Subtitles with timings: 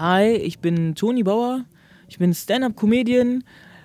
[0.00, 1.64] Hi, ich bin Toni Bauer.
[2.08, 3.42] Ich bin Stand-up-Comedian,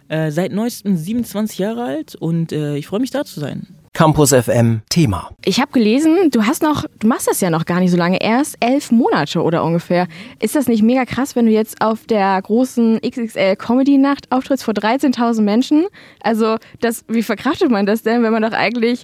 [0.09, 3.65] äh, seit neuestem 27 Jahre alt und äh, ich freue mich da zu sein.
[3.93, 5.31] Campus FM Thema.
[5.43, 8.21] Ich habe gelesen, du hast noch, du machst das ja noch gar nicht so lange,
[8.21, 10.07] erst elf Monate oder ungefähr.
[10.39, 14.65] Ist das nicht mega krass, wenn du jetzt auf der großen XXL Comedy Nacht auftrittst
[14.65, 15.87] vor 13.000 Menschen?
[16.21, 19.03] Also, das, wie verkraftet man das denn, wenn man doch eigentlich,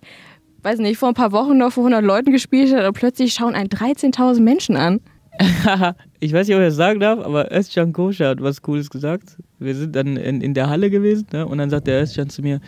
[0.61, 3.55] weiß nicht, vor ein paar Wochen noch vor 100 Leuten gespielt hat und plötzlich schauen
[3.55, 5.01] einen 13.000 Menschen an?
[6.19, 9.37] ich weiß nicht, ob ich das sagen darf, aber Özcan Koscher hat was Cooles gesagt.
[9.57, 11.45] Wir sind dann in, in der Halle gewesen ne?
[11.45, 12.59] und dann sagt der Özcan zu mir,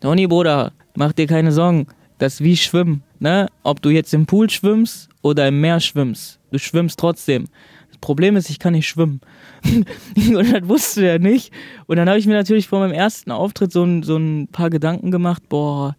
[0.00, 1.86] Toni, Bruder, mach dir keine Sorgen,
[2.18, 3.02] das ist wie Schwimmen.
[3.18, 3.48] Ne?
[3.64, 7.46] Ob du jetzt im Pool schwimmst oder im Meer schwimmst, du schwimmst trotzdem.
[7.88, 9.20] Das Problem ist, ich kann nicht schwimmen.
[9.64, 11.52] und das wusste er nicht.
[11.86, 14.70] Und dann habe ich mir natürlich vor meinem ersten Auftritt so ein, so ein paar
[14.70, 15.96] Gedanken gemacht, boah,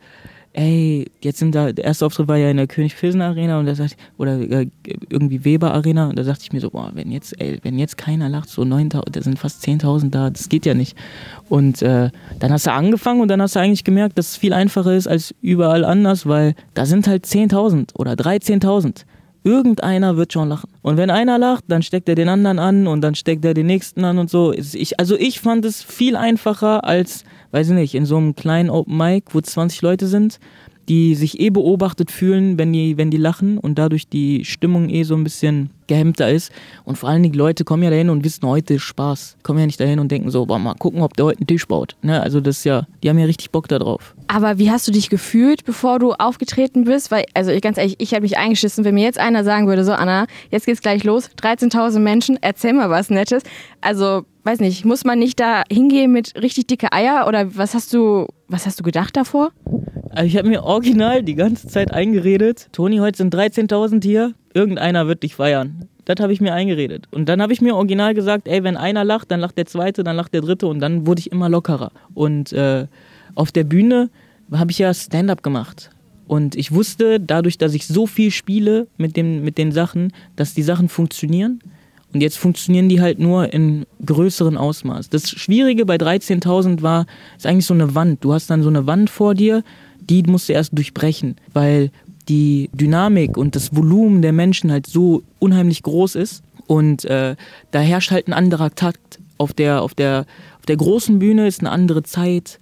[0.53, 3.65] ey, jetzt sind da, der erste Auftritt war ja in der König Pilsen Arena und
[3.65, 4.67] da sagte oder äh,
[5.09, 7.97] irgendwie Weber Arena und da dachte ich mir so, boah, wenn jetzt, ey, wenn jetzt
[7.97, 10.97] keiner lacht, so 9000, da sind fast 10.000 da, das geht ja nicht.
[11.47, 14.53] Und äh, dann hast du angefangen und dann hast du eigentlich gemerkt, dass es viel
[14.53, 19.05] einfacher ist als überall anders, weil da sind halt 10.000 oder 13.000.
[19.43, 20.69] Irgendeiner wird schon lachen.
[20.81, 23.67] Und wenn einer lacht, dann steckt er den anderen an und dann steckt er den
[23.67, 24.51] nächsten an und so.
[24.53, 28.69] Ich, also ich fand es viel einfacher als weiß ich nicht, in so einem kleinen
[28.69, 30.39] Open Mic, wo 20 Leute sind,
[30.89, 35.03] die sich eh beobachtet fühlen, wenn die, wenn die lachen und dadurch die Stimmung eh
[35.03, 36.53] so ein bisschen gehemmter ist.
[36.85, 39.35] Und vor allen Dingen, Leute kommen ja dahin und wissen, heute ist Spaß.
[39.43, 41.67] Kommen ja nicht dahin und denken so, boah, mal gucken, ob der heute einen Tisch
[41.67, 41.97] baut.
[42.01, 42.21] Ne?
[42.21, 44.15] Also das ist ja, die haben ja richtig Bock da drauf.
[44.27, 47.11] Aber wie hast du dich gefühlt, bevor du aufgetreten bist?
[47.11, 49.83] Weil, also ich ganz ehrlich, ich hätte mich eingeschissen, wenn mir jetzt einer sagen würde,
[49.83, 53.43] so Anna, jetzt geht's gleich los, 13.000 Menschen, erzähl mal was Nettes.
[53.81, 57.93] Also, weiß nicht, muss man nicht da hingehen mit richtig dicke Eier oder was hast
[57.93, 59.51] du, was hast du gedacht davor?
[60.11, 65.07] Also ich habe mir original die ganze Zeit eingeredet, Toni, heute sind 13.000 hier, irgendeiner
[65.07, 65.87] wird dich feiern.
[66.05, 67.07] Das habe ich mir eingeredet.
[67.11, 70.03] Und dann habe ich mir original gesagt, ey, wenn einer lacht, dann lacht der zweite,
[70.03, 71.91] dann lacht der dritte und dann wurde ich immer lockerer.
[72.13, 72.87] Und äh,
[73.35, 74.09] auf der Bühne
[74.51, 75.91] habe ich ja Stand-up gemacht.
[76.27, 80.53] Und ich wusste, dadurch, dass ich so viel spiele mit, dem, mit den Sachen, dass
[80.53, 81.59] die Sachen funktionieren.
[82.13, 85.09] Und jetzt funktionieren die halt nur in größeren Ausmaß.
[85.09, 87.05] Das Schwierige bei 13.000 war,
[87.37, 88.23] ist eigentlich so eine Wand.
[88.23, 89.63] Du hast dann so eine Wand vor dir,
[89.99, 91.91] die musst du erst durchbrechen, weil
[92.25, 96.43] die Dynamik und das Volumen der Menschen halt so unheimlich groß ist.
[96.67, 97.35] Und äh,
[97.71, 99.19] da herrscht halt ein anderer Takt.
[99.37, 100.25] Auf der, auf, der,
[100.59, 102.59] auf der großen Bühne ist eine andere Zeit,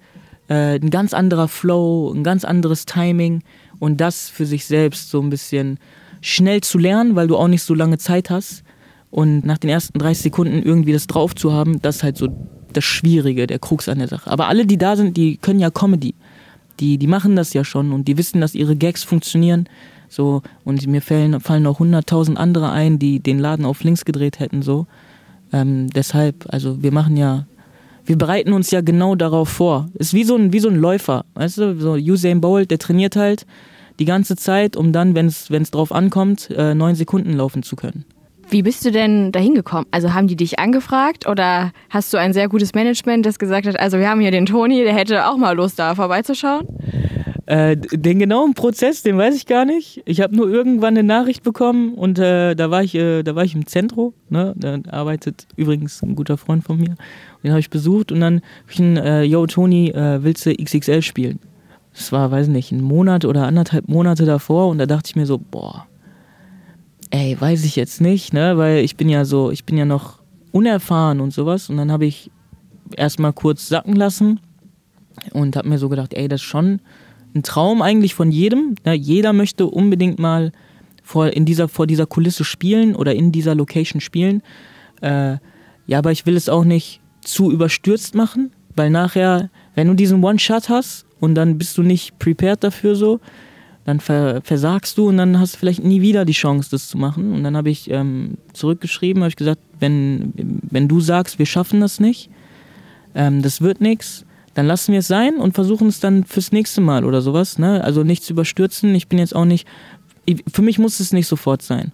[0.47, 3.43] äh, ein ganz anderer Flow, ein ganz anderes Timing.
[3.79, 5.79] Und das für sich selbst so ein bisschen
[6.21, 8.63] schnell zu lernen, weil du auch nicht so lange Zeit hast.
[9.11, 12.27] Und nach den ersten 30 Sekunden irgendwie das drauf zu haben, das ist halt so
[12.73, 14.29] das Schwierige, der Krux an der Sache.
[14.29, 16.13] Aber alle, die da sind, die können ja Comedy
[16.79, 19.67] die, die machen das ja schon und die wissen, dass ihre Gags funktionieren.
[20.07, 24.39] So, und mir fallen, fallen noch hunderttausend andere ein, die den Laden auf links gedreht
[24.39, 24.61] hätten.
[24.61, 24.87] So.
[25.53, 27.45] Ähm, deshalb, also wir machen ja,
[28.05, 29.89] wir bereiten uns ja genau darauf vor.
[29.93, 31.25] Ist wie so ein, wie so ein Läufer.
[31.35, 33.45] Weißt du, so Usain Bolt, der trainiert halt
[33.99, 38.05] die ganze Zeit, um dann, wenn es drauf ankommt, äh, neun Sekunden laufen zu können.
[38.51, 39.85] Wie bist du denn dahin gekommen?
[39.91, 43.79] Also haben die dich angefragt oder hast du ein sehr gutes Management, das gesagt hat,
[43.79, 46.67] also wir haben hier den Toni, der hätte auch mal Lust, da vorbeizuschauen?
[47.45, 50.01] Äh, den genauen Prozess, den weiß ich gar nicht.
[50.05, 53.43] Ich habe nur irgendwann eine Nachricht bekommen und äh, da war ich, äh, da war
[53.43, 54.13] ich im Zentrum.
[54.29, 54.53] Ne?
[54.55, 56.95] Da arbeitet übrigens ein guter Freund von mir.
[57.43, 60.55] Den habe ich besucht und dann habe ich ein, äh, Yo Toni, äh, willst du
[60.55, 61.39] XXL spielen?
[61.93, 65.25] Das war, weiß nicht, ein Monat oder anderthalb Monate davor und da dachte ich mir
[65.25, 65.85] so, boah,
[67.11, 70.19] ey, weiß ich jetzt nicht, ne, weil ich bin ja so, ich bin ja noch
[70.51, 72.31] unerfahren und sowas und dann habe ich
[72.95, 74.39] erstmal kurz sacken lassen
[75.33, 76.81] und habe mir so gedacht, ey, das ist schon
[77.35, 78.75] ein Traum eigentlich von jedem.
[78.85, 78.93] Ne?
[78.93, 80.51] Jeder möchte unbedingt mal
[81.03, 84.41] vor, in dieser, vor dieser Kulisse spielen oder in dieser Location spielen.
[85.01, 85.37] Äh,
[85.87, 90.23] ja, aber ich will es auch nicht zu überstürzt machen, weil nachher, wenn du diesen
[90.23, 93.19] One-Shot hast und dann bist du nicht prepared dafür so,
[93.85, 97.33] dann versagst du und dann hast du vielleicht nie wieder die Chance, das zu machen.
[97.33, 101.79] Und dann habe ich ähm, zurückgeschrieben, habe ich gesagt, wenn, wenn du sagst, wir schaffen
[101.79, 102.29] das nicht,
[103.15, 106.81] ähm, das wird nichts, dann lassen wir es sein und versuchen es dann fürs nächste
[106.81, 107.57] Mal oder sowas.
[107.57, 107.83] Ne?
[107.83, 108.93] Also nichts überstürzen.
[108.93, 109.67] Ich bin jetzt auch nicht,
[110.51, 111.91] für mich muss es nicht sofort sein.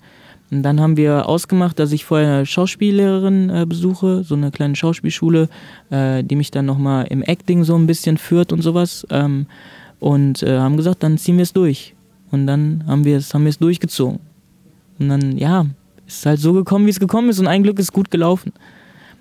[0.51, 4.75] Und dann haben wir ausgemacht, dass ich vorher eine Schauspiellehrerin äh, besuche, so eine kleine
[4.75, 5.49] Schauspielschule,
[5.89, 9.05] äh, die mich dann nochmal im Acting so ein bisschen führt und sowas.
[9.09, 9.47] Ähm,
[9.99, 11.95] und äh, haben gesagt, dann ziehen wir es durch.
[12.31, 14.19] Und dann haben wir es haben wir es durchgezogen.
[14.99, 15.65] Und dann, ja,
[16.07, 18.53] ist halt so gekommen, wie es gekommen ist und ein Glück ist gut gelaufen.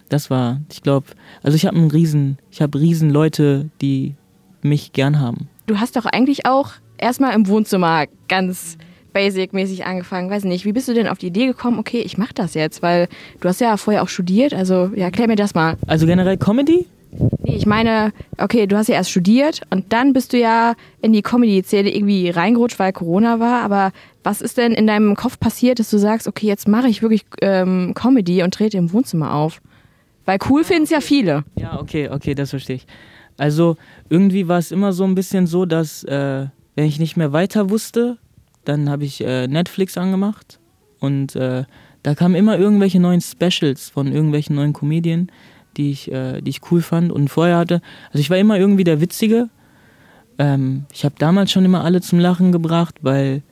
[0.09, 1.07] Das war, ich glaube,
[1.43, 4.15] also ich habe einen riesen, ich habe riesen Leute, die
[4.63, 5.49] mich gern haben.
[5.67, 8.77] Du hast doch eigentlich auch erstmal im Wohnzimmer ganz
[9.13, 10.29] basic-mäßig angefangen.
[10.29, 12.83] Weiß nicht, wie bist du denn auf die Idee gekommen, okay, ich mache das jetzt?
[12.83, 13.09] Weil
[13.41, 15.77] du hast ja vorher auch studiert, also ja, erklär mir das mal.
[15.87, 16.87] Also generell Comedy?
[17.43, 21.13] Nee, ich meine, okay, du hast ja erst studiert und dann bist du ja in
[21.13, 23.63] die Comedy-Szene irgendwie reingerutscht, weil Corona war.
[23.63, 27.03] Aber was ist denn in deinem Kopf passiert, dass du sagst, okay, jetzt mache ich
[27.03, 29.61] wirklich ähm, Comedy und trete im Wohnzimmer auf?
[30.25, 31.45] Weil cool finden es ja viele.
[31.57, 32.87] Ja, okay, okay, das verstehe ich.
[33.37, 33.77] Also
[34.09, 37.71] irgendwie war es immer so ein bisschen so, dass äh, wenn ich nicht mehr weiter
[37.71, 38.19] wusste,
[38.65, 40.59] dann habe ich äh, Netflix angemacht
[41.01, 41.65] und äh,
[42.03, 45.31] da kamen immer irgendwelche neuen Specials von irgendwelchen neuen Comedien
[45.77, 47.81] die ich, äh, die ich cool fand und vorher hatte.
[48.09, 49.49] Also ich war immer irgendwie der Witzige.
[50.39, 53.43] Ähm, ich habe damals schon immer alle zum Lachen gebracht, weil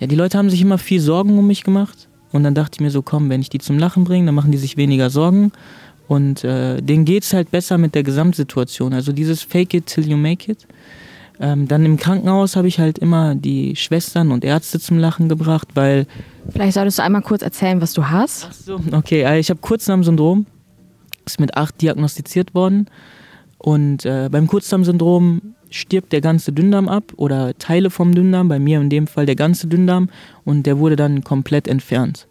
[0.00, 2.08] ja, die Leute haben sich immer viel Sorgen um mich gemacht.
[2.30, 4.52] Und dann dachte ich mir so, komm, wenn ich die zum Lachen bringe, dann machen
[4.52, 5.52] die sich weniger Sorgen.
[6.08, 8.92] Und äh, denen geht es halt besser mit der Gesamtsituation.
[8.92, 10.66] Also dieses Fake it till you make it.
[11.40, 15.68] Ähm, dann im Krankenhaus habe ich halt immer die Schwestern und Ärzte zum Lachen gebracht,
[15.74, 16.06] weil.
[16.50, 18.48] Vielleicht solltest du einmal kurz erzählen, was du hast.
[18.48, 19.24] Ach so, okay.
[19.24, 20.46] Also ich habe Kurzdarmsyndrom
[21.32, 22.86] ist mit acht diagnostiziert worden.
[23.58, 28.80] Und äh, beim Kurzdarmsyndrom stirbt der ganze Dünndarm ab oder Teile vom Dünndarm, bei mir
[28.80, 30.08] in dem Fall der ganze Dünndarm
[30.44, 32.26] und der wurde dann komplett entfernt.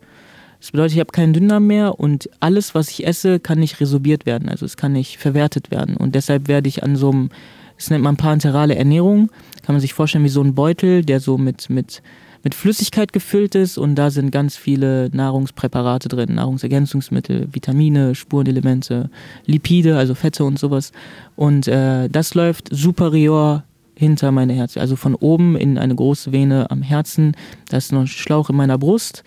[0.59, 4.25] Das bedeutet, ich habe keinen Dünndarm mehr und alles, was ich esse, kann nicht resorbiert
[4.25, 5.95] werden, also es kann nicht verwertet werden.
[5.95, 7.29] Und deshalb werde ich an so einem,
[7.75, 9.29] das nennt man parenterale Ernährung,
[9.63, 12.01] kann man sich vorstellen wie so ein Beutel, der so mit, mit
[12.43, 19.09] mit Flüssigkeit gefüllt ist und da sind ganz viele Nahrungspräparate drin, Nahrungsergänzungsmittel, Vitamine, Spurenelemente,
[19.45, 20.91] Lipide, also Fette und sowas.
[21.35, 23.63] Und äh, das läuft superior
[23.95, 27.35] hinter meine Herz, also von oben in eine große Vene am Herzen.
[27.69, 29.23] Da ist noch ein Schlauch in meiner Brust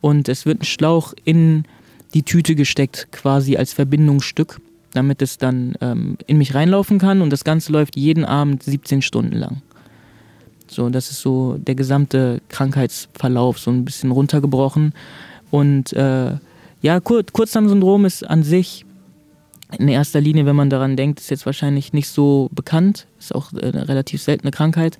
[0.00, 1.64] und es wird ein Schlauch in
[2.14, 4.60] die Tüte gesteckt, quasi als Verbindungsstück,
[4.92, 7.20] damit es dann ähm, in mich reinlaufen kann.
[7.20, 9.62] Und das Ganze läuft jeden Abend 17 Stunden lang.
[10.74, 14.92] So, das ist so der gesamte Krankheitsverlauf, so ein bisschen runtergebrochen.
[15.50, 16.32] Und äh,
[16.82, 18.84] ja, Kur Kurzdarmsyndrom ist an sich
[19.78, 23.52] in erster Linie, wenn man daran denkt, ist jetzt wahrscheinlich nicht so bekannt, ist auch
[23.52, 24.98] äh, eine relativ seltene Krankheit.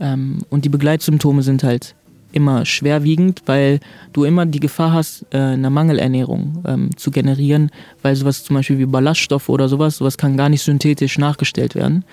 [0.00, 1.94] Ähm, und die Begleitsymptome sind halt
[2.32, 3.80] immer schwerwiegend, weil
[4.12, 7.70] du immer die Gefahr hast, äh, eine Mangelernährung ähm, zu generieren,
[8.02, 12.04] weil sowas zum Beispiel wie Ballaststoffe oder sowas, sowas kann gar nicht synthetisch nachgestellt werden.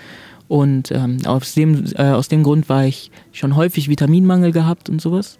[0.48, 5.00] Und ähm, aus, dem, äh, aus dem Grund war ich schon häufig Vitaminmangel gehabt und
[5.00, 5.38] sowas.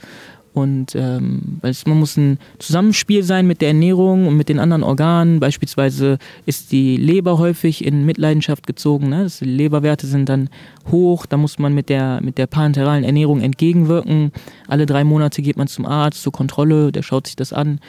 [0.55, 5.41] Und ähm, man muss ein Zusammenspiel sein mit der Ernährung und mit den anderen Organen.
[5.41, 9.09] Beispielsweise ist die Leber häufig in Mitleidenschaft gezogen.
[9.09, 9.27] Ne?
[9.41, 10.49] die Leberwerte sind dann
[10.93, 11.27] hoch.
[11.27, 14.31] Da muss man mit der, mit der parenteralen Ernährung entgegenwirken.
[14.69, 17.81] Alle drei Monate geht man zum Arzt zur Kontrolle, der schaut sich das an.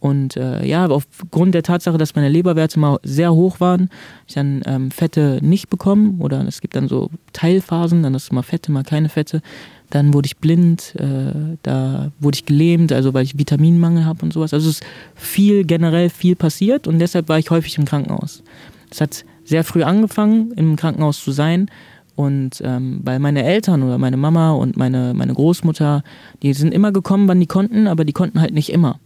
[0.00, 3.90] Und äh, ja, aufgrund der Tatsache, dass meine Leberwerte mal sehr hoch waren,
[4.26, 8.42] ich dann ähm, Fette nicht bekommen oder es gibt dann so Teilphasen, dann ist mal
[8.42, 9.42] Fette, mal keine Fette.
[9.90, 14.32] Dann wurde ich blind, äh, da wurde ich gelähmt, also weil ich Vitaminmangel habe und
[14.32, 14.54] sowas.
[14.54, 18.42] Also es ist viel, generell viel passiert und deshalb war ich häufig im Krankenhaus.
[18.90, 21.70] Es hat sehr früh angefangen, im Krankenhaus zu sein.
[22.16, 26.02] Und ähm, weil meine Eltern oder meine Mama und meine, meine Großmutter,
[26.42, 29.00] die sind immer gekommen, wann die konnten, aber die konnten halt nicht immer.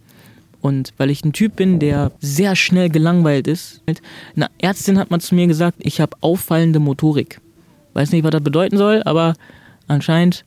[0.65, 3.83] Und weil ich ein Typ bin, der sehr schnell gelangweilt ist,
[4.35, 7.39] eine Ärztin hat mal zu mir gesagt, ich habe auffallende Motorik.
[7.93, 9.35] Weiß nicht, was das bedeuten soll, aber
[9.87, 10.43] anscheinend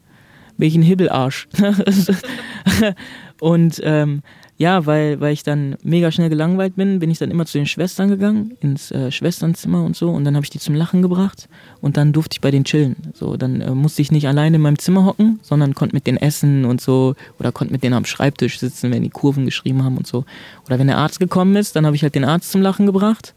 [0.56, 1.47] bin ich ein Hibbelarsch.
[3.41, 4.23] und ähm,
[4.58, 7.66] ja, weil, weil ich dann mega schnell gelangweilt bin, bin ich dann immer zu den
[7.66, 10.10] Schwestern gegangen, ins äh, Schwesternzimmer und so.
[10.10, 11.48] Und dann habe ich die zum Lachen gebracht
[11.81, 12.96] und dann durfte ich bei denen chillen.
[13.15, 16.19] So, dann äh, musste ich nicht alleine in meinem Zimmer hocken, sondern konnte mit denen
[16.19, 17.15] essen und so.
[17.38, 20.24] Oder konnte mit denen am Schreibtisch sitzen, wenn die Kurven geschrieben haben und so.
[20.67, 23.34] Oder wenn der Arzt gekommen ist, dann habe ich halt den Arzt zum Lachen gebracht.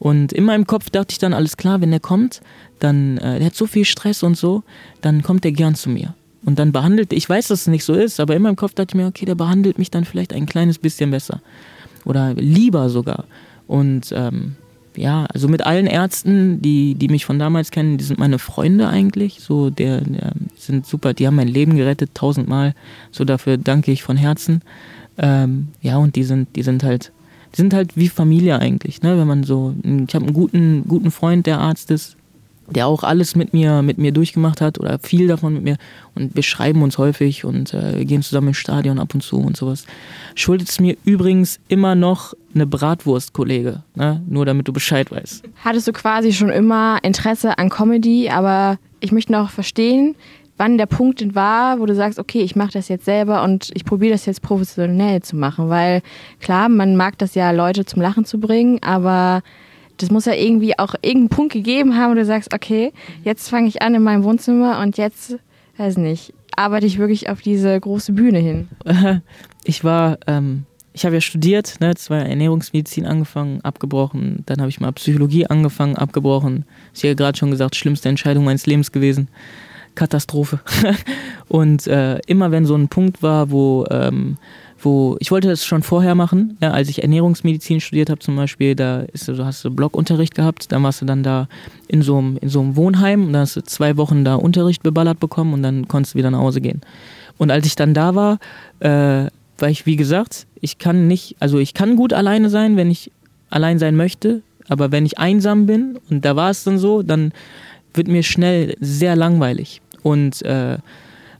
[0.00, 2.40] Und in meinem Kopf dachte ich dann, alles klar, wenn der kommt,
[2.80, 4.64] dann, äh, der hat so viel Stress und so,
[5.00, 6.14] dann kommt der gern zu mir.
[6.46, 8.92] Und dann behandelt, ich weiß, dass es nicht so ist, aber in meinem Kopf dachte
[8.92, 11.42] ich mir, okay, der behandelt mich dann vielleicht ein kleines bisschen besser.
[12.04, 13.24] Oder lieber sogar.
[13.66, 14.54] Und ähm,
[14.96, 18.86] ja, also mit allen Ärzten, die, die mich von damals kennen, die sind meine Freunde
[18.88, 19.40] eigentlich.
[19.40, 22.74] So, der, der sind super, die haben mein Leben gerettet, tausendmal.
[23.10, 24.62] So, dafür danke ich von Herzen.
[25.18, 27.10] Ähm, ja, und die sind, die sind halt,
[27.54, 29.18] die sind halt wie Familie eigentlich, ne?
[29.18, 32.16] Wenn man so, ich habe einen guten, guten Freund, der Arzt ist,
[32.68, 35.76] der auch alles mit mir, mit mir durchgemacht hat oder viel davon mit mir.
[36.14, 39.56] Und wir schreiben uns häufig und äh, gehen zusammen ins Stadion ab und zu und
[39.56, 39.86] sowas.
[40.34, 43.82] Schuldet es mir übrigens immer noch eine Bratwurst, Kollege.
[43.94, 44.22] Ne?
[44.28, 45.44] Nur damit du Bescheid weißt.
[45.64, 50.16] Hattest du quasi schon immer Interesse an Comedy, aber ich möchte noch verstehen,
[50.56, 53.84] wann der Punkt war, wo du sagst, okay, ich mache das jetzt selber und ich
[53.84, 55.68] probiere das jetzt professionell zu machen.
[55.68, 56.02] Weil
[56.40, 59.42] klar, man mag das ja, Leute zum Lachen zu bringen, aber
[59.98, 62.92] das muss ja irgendwie auch irgendeinen Punkt gegeben haben, wo du sagst, okay,
[63.24, 65.36] jetzt fange ich an in meinem Wohnzimmer und jetzt,
[65.76, 68.68] weiß nicht, arbeite ich wirklich auf diese große Bühne hin?
[69.68, 74.78] Ich war, ähm, ich habe ja studiert, ne, zwar Ernährungsmedizin angefangen, abgebrochen, dann habe ich
[74.78, 76.64] mal Psychologie angefangen, abgebrochen.
[76.94, 79.26] Ich habe ja gerade schon gesagt, schlimmste Entscheidung meines Lebens gewesen.
[79.96, 80.60] Katastrophe.
[81.48, 84.36] und äh, immer wenn so ein Punkt war, wo ähm,
[84.86, 88.76] wo ich wollte das schon vorher machen, ja, als ich Ernährungsmedizin studiert habe zum Beispiel,
[88.76, 91.48] da ist, du hast du Blockunterricht gehabt, dann warst du dann da
[91.88, 94.84] in so einem, in so einem Wohnheim und dann hast du zwei Wochen da Unterricht
[94.84, 96.82] beballert bekommen und dann konntest du wieder nach Hause gehen.
[97.36, 98.38] Und als ich dann da war,
[98.78, 99.28] äh,
[99.58, 103.10] war ich, wie gesagt, ich kann nicht, also ich kann gut alleine sein, wenn ich
[103.50, 107.32] allein sein möchte, aber wenn ich einsam bin, und da war es dann so, dann
[107.92, 109.80] wird mir schnell sehr langweilig.
[110.04, 110.78] Und äh,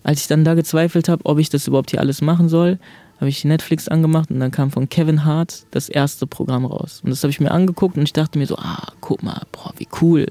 [0.03, 2.79] als ich dann da gezweifelt habe, ob ich das überhaupt hier alles machen soll,
[3.17, 7.01] habe ich Netflix angemacht und dann kam von Kevin Hart das erste Programm raus.
[7.03, 9.73] Und das habe ich mir angeguckt und ich dachte mir so, ah, guck mal, boah,
[9.79, 10.27] wie cool.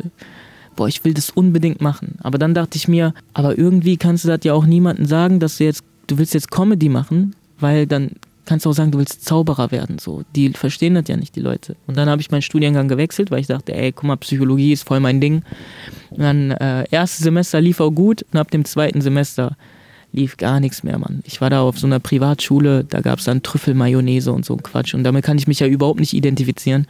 [0.76, 2.20] Boah, ich will das unbedingt machen.
[2.22, 5.58] Aber dann dachte ich mir, aber irgendwie kannst du das ja auch niemandem sagen, dass
[5.58, 8.12] du jetzt, du willst jetzt Comedy machen, weil dann
[8.46, 9.98] kannst du auch sagen, du willst Zauberer werden.
[10.00, 11.76] So, die verstehen das ja nicht, die Leute.
[11.88, 14.88] Und dann habe ich meinen Studiengang gewechselt, weil ich dachte, ey, guck mal, Psychologie ist
[14.88, 15.42] voll mein Ding.
[16.12, 19.58] Und dann äh, erstes Semester lief auch gut und ab dem zweiten Semester
[20.16, 21.22] lief gar nichts mehr, Mann.
[21.26, 24.94] Ich war da auf so einer Privatschule, da gab es dann Trüffelmayonnaise und so Quatsch.
[24.94, 26.88] Und damit kann ich mich ja überhaupt nicht identifizieren.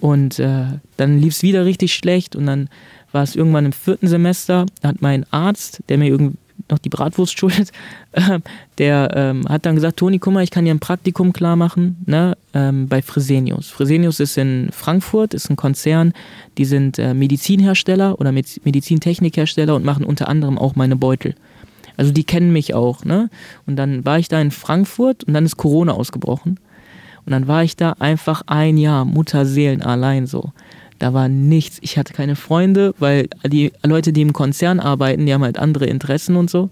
[0.00, 0.64] Und äh,
[0.96, 2.68] dann lief es wieder richtig schlecht und dann
[3.12, 6.36] war es irgendwann im vierten Semester, hat mein Arzt, der mir irgendwie
[6.70, 7.70] noch die Bratwurst schuldet,
[8.12, 8.40] äh,
[8.78, 12.02] der ähm, hat dann gesagt, Toni, guck mal, ich kann dir ein Praktikum klar machen,
[12.06, 13.68] ne, ähm, bei Fresenius.
[13.68, 16.12] Fresenius ist in Frankfurt, ist ein Konzern,
[16.58, 21.34] die sind äh, Medizinhersteller oder Medizintechnikhersteller und machen unter anderem auch meine Beutel.
[21.98, 23.28] Also die kennen mich auch, ne?
[23.66, 26.58] Und dann war ich da in Frankfurt und dann ist Corona ausgebrochen.
[27.26, 30.52] Und dann war ich da einfach ein Jahr Mutterseelen allein so.
[30.98, 31.78] Da war nichts.
[31.82, 35.86] Ich hatte keine Freunde, weil die Leute, die im Konzern arbeiten, die haben halt andere
[35.86, 36.70] Interessen und so.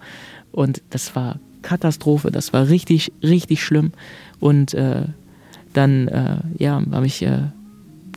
[0.52, 2.30] Und das war Katastrophe.
[2.30, 3.92] Das war richtig, richtig schlimm.
[4.40, 5.02] Und äh,
[5.72, 7.42] dann, äh, ja, habe ich äh,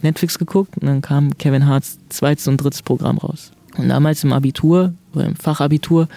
[0.01, 3.51] Netflix geguckt und dann kam Kevin Harts zweites und drittes Programm raus.
[3.77, 6.07] Und damals im Abitur oder im Fachabitur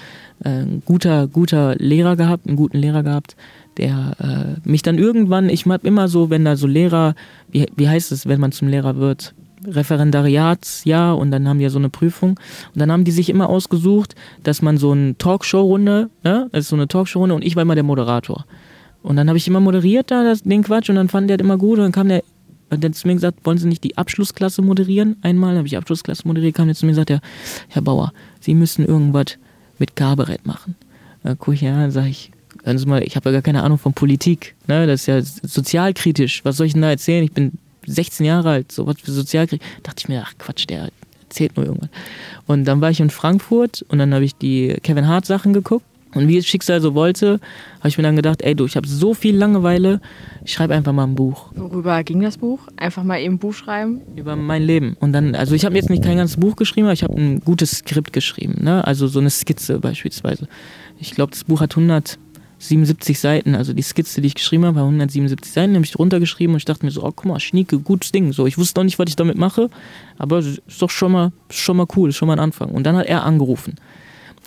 [0.45, 3.37] ein äh, guter, guter Lehrer gehabt, einen guten Lehrer gehabt,
[3.77, 4.17] der
[4.65, 7.15] äh, mich dann irgendwann, ich habe immer so, wenn da so Lehrer,
[7.51, 9.35] wie, wie heißt es, wenn man zum Lehrer wird?
[9.65, 13.49] Referendariatsjahr und dann haben die ja so eine Prüfung und dann haben die sich immer
[13.49, 17.63] ausgesucht, dass man so eine Talkshow-Runde, ne, das ist so eine Talkshow-Runde und ich war
[17.63, 18.45] immer der Moderator.
[19.05, 21.45] Und dann habe ich immer moderiert da das, den Quatsch und dann fand der das
[21.45, 22.23] immer gut und dann kam der
[22.71, 25.17] und dann zu mir gesagt, wollen Sie nicht die Abschlussklasse moderieren?
[25.21, 27.21] Einmal habe ich Abschlussklasse moderiert, kam der zu mir und gesagt, ja,
[27.69, 29.37] Herr Bauer, Sie müssen irgendwas
[29.83, 30.77] mit Kabarett machen.
[31.25, 32.31] Da gucke ich ja, sage ich,
[32.63, 34.55] hören Sie mal, ich habe ja gar keine Ahnung von Politik.
[34.69, 34.87] Ne?
[34.87, 36.45] Das ist ja sozialkritisch.
[36.45, 37.25] Was soll ich denn da erzählen?
[37.25, 39.67] Ich bin 16 Jahre alt, so was für sozialkritisch.
[39.79, 40.91] Da dachte ich mir, ach Quatsch, der
[41.25, 41.91] erzählt nur irgendwas.
[42.47, 45.85] Und dann war ich in Frankfurt und dann habe ich die Kevin Hart Sachen geguckt.
[46.15, 47.41] Und wie es Schicksal so wollte,
[47.79, 50.01] habe ich mir dann gedacht, ey du, ich habe so viel Langeweile,
[50.45, 51.51] ich schreibe einfach mal ein Buch.
[51.55, 52.61] Worüber ging das Buch?
[52.77, 54.03] Einfach mal eben ein Buch schreiben?
[54.15, 54.97] Über mein Leben.
[55.01, 57.41] Und dann, also ich habe jetzt nicht kein ganzes Buch geschrieben, aber ich habe ein
[57.41, 58.87] gutes Skript geschrieben, ne?
[58.87, 60.49] Also so eine Skizze beispielsweise.
[60.99, 64.85] Ich glaube, das Buch hat 177 Seiten, also die Skizze, die ich geschrieben habe, war
[64.85, 68.13] 177 Seiten, habe ich runtergeschrieben und ich dachte mir so, oh guck mal, Schnieke, gutes
[68.13, 68.33] Ding.
[68.33, 69.71] So, ich wusste noch nicht, was ich damit mache,
[70.19, 72.69] aber ist doch schon mal, schon mal cool, ist schon mal ein Anfang.
[72.71, 73.77] Und dann hat er angerufen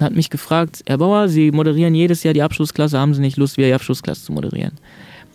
[0.02, 3.58] hat mich gefragt, Herr Bauer, Sie moderieren jedes Jahr die Abschlussklasse, haben Sie nicht Lust,
[3.58, 4.74] wieder die Abschlussklasse zu moderieren?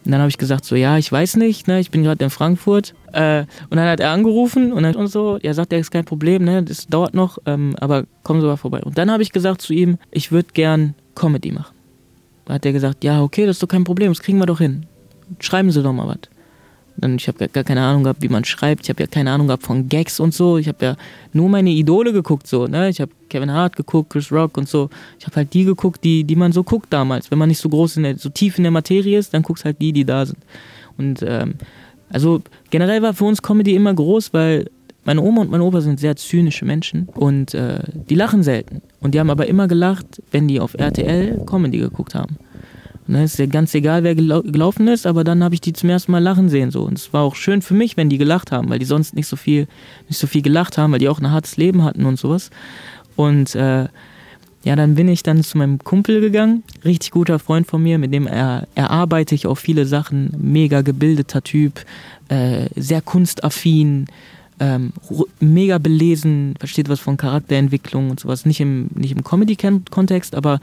[0.04, 2.30] Und dann habe ich gesagt, so, ja, ich weiß nicht, ne, ich bin gerade in
[2.30, 2.94] Frankfurt.
[3.12, 6.06] Äh, und dann hat er angerufen und, dann, und so, er sagt, er ist kein
[6.06, 8.80] Problem, ne, das dauert noch, ähm, aber kommen Sie mal vorbei.
[8.82, 11.74] Und dann habe ich gesagt zu ihm, ich würde gern Comedy machen.
[12.46, 14.58] Da hat er gesagt, ja, okay, das ist doch kein Problem, das kriegen wir doch
[14.58, 14.86] hin.
[15.38, 16.18] Schreiben Sie doch mal was.
[16.96, 18.84] Dann, ich habe gar keine Ahnung gehabt, wie man schreibt.
[18.84, 20.58] Ich habe ja keine Ahnung gehabt von Gags und so.
[20.58, 20.96] Ich habe ja
[21.32, 22.66] nur meine Idole geguckt so.
[22.66, 22.88] Ne?
[22.88, 24.90] Ich habe Kevin Hart geguckt, Chris Rock und so.
[25.18, 27.30] Ich habe halt die geguckt, die, die man so guckt damals.
[27.30, 29.64] Wenn man nicht so groß in der, so tief in der Materie ist, dann guckst
[29.64, 30.38] halt die, die da sind.
[30.98, 31.54] Und ähm,
[32.10, 34.66] also generell war für uns Comedy immer groß, weil
[35.04, 38.82] meine Oma und mein Opa sind sehr zynische Menschen und äh, die lachen selten.
[39.00, 42.36] Und die haben aber immer gelacht, wenn die auf RTL Comedy geguckt haben.
[43.10, 45.90] Ne, ist ja ganz egal, wer gelau gelaufen ist, aber dann habe ich die zum
[45.90, 46.70] ersten Mal lachen sehen.
[46.70, 46.84] So.
[46.84, 49.26] Und es war auch schön für mich, wenn die gelacht haben, weil die sonst nicht
[49.26, 49.66] so viel,
[50.08, 52.50] nicht so viel gelacht haben, weil die auch ein hartes Leben hatten und sowas.
[53.16, 53.88] Und äh,
[54.62, 58.14] ja, dann bin ich dann zu meinem Kumpel gegangen, richtig guter Freund von mir, mit
[58.14, 61.84] dem er, erarbeite ich auch viele Sachen, mega gebildeter Typ,
[62.28, 64.06] äh, sehr kunstaffin,
[64.60, 64.92] ähm,
[65.40, 68.46] mega belesen, versteht was von Charakterentwicklung und sowas.
[68.46, 70.60] Nicht im, nicht im Comedy-Kontext, aber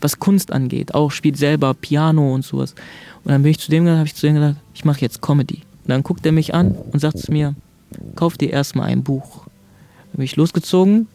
[0.00, 0.94] was Kunst angeht.
[0.94, 2.74] Auch spielt selber Piano und sowas.
[3.24, 5.62] Und dann bin ich zu dem habe ich zu dem gesagt, ich mache jetzt Comedy.
[5.84, 7.54] Und dann guckt er mich an und sagt zu mir,
[8.14, 9.46] kauf dir erstmal ein Buch.
[10.12, 11.08] Dann bin ich losgezogen,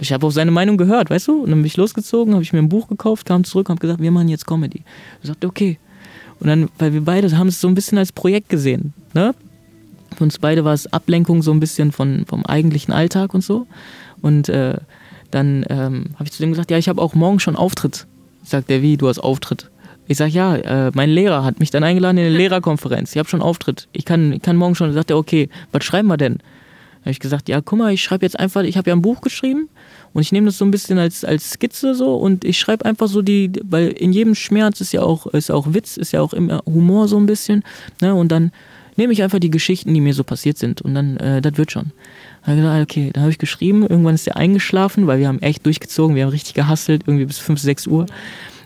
[0.00, 1.42] Ich habe auf seine Meinung gehört, weißt du?
[1.42, 3.80] Und dann bin ich losgezogen, habe ich mir ein Buch gekauft, kam zurück und habe
[3.80, 4.82] gesagt, wir machen jetzt Comedy.
[5.22, 5.78] Ich sagte, okay.
[6.40, 9.34] Und dann, weil wir beide haben es so ein bisschen als Projekt gesehen, ne?
[10.16, 13.66] Für uns beide war es Ablenkung so ein bisschen von, vom eigentlichen Alltag und so.
[14.22, 14.78] Und äh,
[15.30, 18.06] dann ähm, habe ich zu dem gesagt, ja, ich habe auch morgen schon Auftritt.
[18.48, 19.70] Sagt er, wie, du hast Auftritt?
[20.06, 23.12] Ich sage, ja, äh, mein Lehrer hat mich dann eingeladen in eine Lehrerkonferenz.
[23.12, 23.88] Ich habe schon Auftritt.
[23.92, 24.92] Ich kann, ich kann morgen schon.
[24.92, 26.38] Sagt er, okay, was schreiben wir denn?
[27.08, 29.22] habe ich gesagt, ja, guck mal, ich schreibe jetzt einfach, ich habe ja ein Buch
[29.22, 29.70] geschrieben
[30.12, 33.08] und ich nehme das so ein bisschen als, als Skizze so und ich schreibe einfach
[33.08, 36.34] so die, weil in jedem Schmerz ist ja auch, ist auch Witz, ist ja auch
[36.34, 37.64] immer Humor so ein bisschen.
[38.02, 38.14] Ne?
[38.14, 38.52] Und dann
[38.96, 41.72] nehme ich einfach die Geschichten, die mir so passiert sind und dann, äh, das wird
[41.72, 41.92] schon.
[42.48, 45.28] Dann habe ich gesagt, okay, dann habe ich geschrieben, irgendwann ist er eingeschlafen, weil wir
[45.28, 48.06] haben echt durchgezogen, wir haben richtig gehasselt, irgendwie bis 5, 6 Uhr.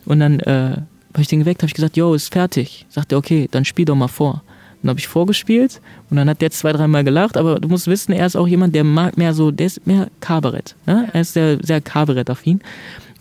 [0.05, 0.77] Und dann äh,
[1.13, 2.87] habe ich den geweckt, habe ich gesagt, yo, ist fertig.
[2.89, 4.43] Sagt er, okay, dann spiel doch mal vor.
[4.83, 8.13] Dann habe ich vorgespielt und dann hat der zwei, dreimal gelacht, aber du musst wissen,
[8.13, 10.75] er ist auch jemand, der mag mehr so, der ist mehr Kabarett.
[10.87, 11.09] Ne?
[11.13, 12.61] Er ist sehr, sehr Kabarett-affin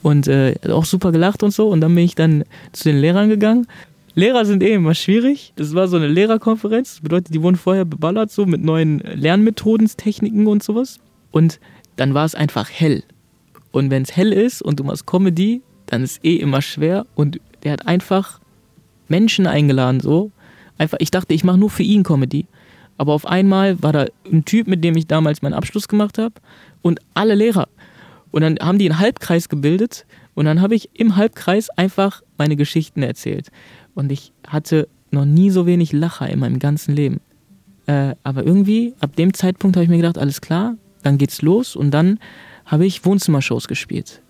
[0.02, 1.70] und äh, auch super gelacht und so.
[1.70, 3.68] Und dann bin ich dann zu den Lehrern gegangen.
[4.14, 5.54] Lehrer sind eh immer schwierig.
[5.56, 6.96] Das war so eine Lehrerkonferenz.
[6.96, 11.00] Das bedeutet, die wurden vorher beballert, so mit neuen Lernmethoden, Techniken und sowas.
[11.32, 11.60] Und
[11.96, 13.04] dann war es einfach hell.
[13.72, 17.06] Und wenn es hell ist und du machst Comedy, dann ist eh immer schwer.
[17.16, 18.40] Und der hat einfach
[19.08, 20.32] Menschen eingeladen, so,
[20.78, 22.48] einfach, ich dachte, ich mache nur für ihn Comedy.
[22.98, 26.36] Aber auf einmal war da ein Typ, mit dem ich damals meinen Abschluss gemacht habe
[26.82, 27.68] und alle Lehrer.
[28.32, 32.56] Und dann haben die einen Halbkreis gebildet und dann habe ich im Halbkreis einfach meine
[32.56, 33.50] Geschichten erzählt.
[33.96, 37.20] Und ich hatte noch nie so wenig Lacher in meinem ganzen Leben.
[37.88, 41.76] Äh, aber irgendwie, ab dem Zeitpunkt habe ich mir gedacht, alles klar, dann geht's los
[41.76, 42.20] und dann
[42.66, 44.22] habe ich Wohnzimmershows gespielt.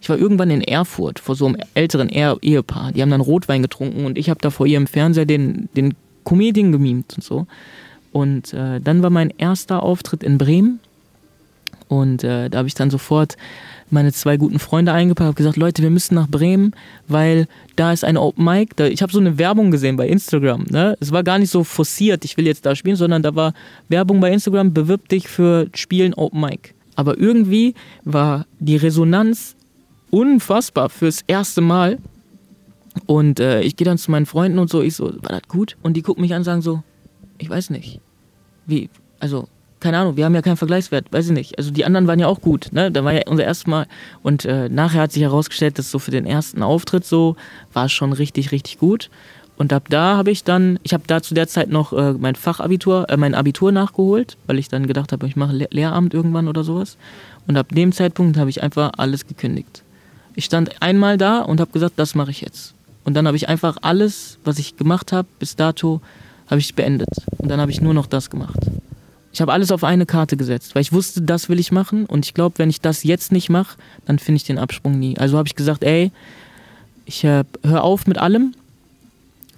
[0.00, 2.92] Ich war irgendwann in Erfurt vor so einem älteren Ehepaar.
[2.92, 6.72] Die haben dann Rotwein getrunken und ich habe da vor ihrem Fernseher den, den Comedian
[6.72, 7.46] gemimt und so.
[8.12, 10.80] Und äh, dann war mein erster Auftritt in Bremen.
[11.88, 13.36] Und äh, da habe ich dann sofort
[13.94, 16.72] meine zwei guten Freunde eingepackt und gesagt, Leute, wir müssen nach Bremen,
[17.08, 17.46] weil
[17.76, 18.76] da ist ein Open Mic.
[18.76, 20.66] Da, ich habe so eine Werbung gesehen bei Instagram.
[20.68, 20.96] Ne?
[21.00, 23.54] Es war gar nicht so forciert, ich will jetzt da spielen, sondern da war
[23.88, 26.74] Werbung bei Instagram, bewirb dich für Spielen Open Mic.
[26.96, 29.56] Aber irgendwie war die Resonanz
[30.10, 31.98] unfassbar fürs erste Mal.
[33.06, 35.76] Und äh, ich gehe dann zu meinen Freunden und so, ich so, war das gut?
[35.82, 36.82] Und die gucken mich an und sagen so,
[37.38, 38.00] ich weiß nicht.
[38.66, 39.48] Wie, also,
[39.84, 41.58] keine Ahnung, wir haben ja keinen Vergleichswert, weiß ich nicht.
[41.58, 42.90] Also die anderen waren ja auch gut, ne?
[42.90, 43.86] Da war ja unser erstes Mal.
[44.22, 47.36] Und äh, nachher hat sich herausgestellt, dass so für den ersten Auftritt so
[47.74, 49.10] war schon richtig, richtig gut.
[49.58, 52.34] Und ab da habe ich dann, ich habe da zu der Zeit noch äh, mein
[52.34, 56.48] Fachabitur, äh, mein Abitur nachgeholt, weil ich dann gedacht habe, ich mache Le Lehramt irgendwann
[56.48, 56.96] oder sowas.
[57.46, 59.82] Und ab dem Zeitpunkt habe ich einfach alles gekündigt.
[60.34, 62.72] Ich stand einmal da und habe gesagt, das mache ich jetzt.
[63.04, 66.00] Und dann habe ich einfach alles, was ich gemacht habe bis dato,
[66.46, 67.10] habe ich beendet.
[67.36, 68.58] Und dann habe ich nur noch das gemacht.
[69.34, 72.06] Ich habe alles auf eine Karte gesetzt, weil ich wusste, das will ich machen.
[72.06, 75.18] Und ich glaube, wenn ich das jetzt nicht mache, dann finde ich den Absprung nie.
[75.18, 76.12] Also habe ich gesagt, ey,
[77.04, 78.54] ich äh, höre auf mit allem,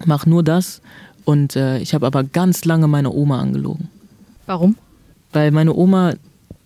[0.07, 0.81] mach nur das.
[1.27, 3.91] Und äh, ich habe aber ganz lange meine Oma angelogen.
[4.47, 4.77] Warum?
[5.35, 6.15] Weil meine Oma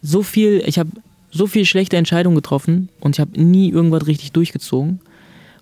[0.03, 0.91] so viel, ich habe
[1.33, 5.01] so viel schlechte Entscheidungen getroffen und ich habe nie irgendwas richtig durchgezogen.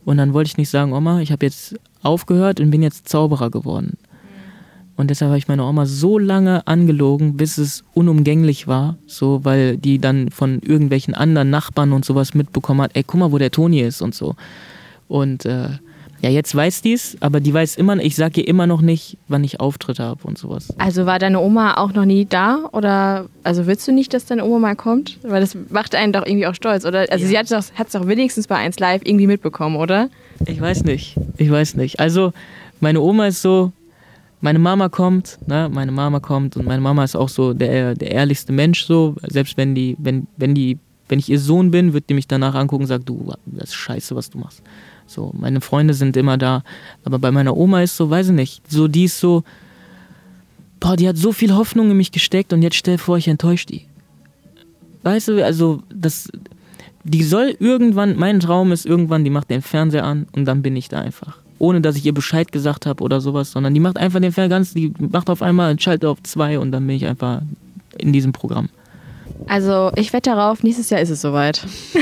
[0.04, 3.48] Und dann wollte ich nicht sagen, Oma, ich habe jetzt aufgehört und bin jetzt Zauberer
[3.48, 3.96] geworden.
[4.98, 9.76] Und deshalb habe ich meine Oma so lange angelogen, bis es unumgänglich war, so weil
[9.76, 13.52] die dann von irgendwelchen anderen Nachbarn und sowas mitbekommen hat, ey, guck mal, wo der
[13.52, 14.34] Toni ist und so.
[15.06, 15.68] Und äh,
[16.20, 19.44] ja, jetzt weiß die's, aber die weiß immer, ich sage ihr immer noch nicht, wann
[19.44, 20.74] ich Auftritt habe und sowas.
[20.78, 24.44] Also war deine Oma auch noch nie da oder also willst du nicht, dass deine
[24.44, 25.20] Oma mal kommt?
[25.22, 27.06] Weil das macht einen doch irgendwie auch stolz, oder?
[27.08, 27.28] Also ja.
[27.28, 30.10] sie hat es doch, doch wenigstens bei 1 Live irgendwie mitbekommen, oder?
[30.44, 32.00] Ich weiß nicht, ich weiß nicht.
[32.00, 32.32] Also
[32.80, 33.72] meine Oma ist so,
[34.40, 38.12] meine Mama kommt, ne, meine Mama kommt und meine Mama ist auch so der, der
[38.12, 42.08] ehrlichste Mensch so, selbst wenn die, wenn, wenn die, wenn ich ihr Sohn bin, wird
[42.08, 44.62] die mich danach angucken und sagen, du, das ist scheiße, was du machst.
[45.06, 46.62] So, meine Freunde sind immer da.
[47.02, 49.42] Aber bei meiner Oma ist so, weiß ich nicht, so, die ist so,
[50.80, 53.66] boah, die hat so viel Hoffnung in mich gesteckt und jetzt stell vor, ich enttäusche
[53.66, 53.86] die.
[55.02, 56.28] Weißt du, also, das,
[57.04, 60.76] die soll irgendwann, mein Traum ist irgendwann, die macht den Fernseher an und dann bin
[60.76, 61.38] ich da einfach.
[61.58, 64.56] Ohne dass ich ihr Bescheid gesagt habe oder sowas, sondern die macht einfach den Fernseher
[64.58, 67.42] ganz, die macht auf einmal, schaltet auf zwei und dann bin ich einfach
[67.96, 68.68] in diesem Programm.
[69.46, 71.66] Also ich wette darauf, nächstes Jahr ist es soweit.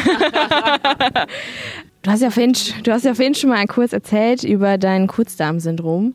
[2.06, 2.52] Du hast ja vorhin,
[2.84, 6.14] du hast ja vorhin schon mal kurz erzählt über dein Kurzdarmsyndrom.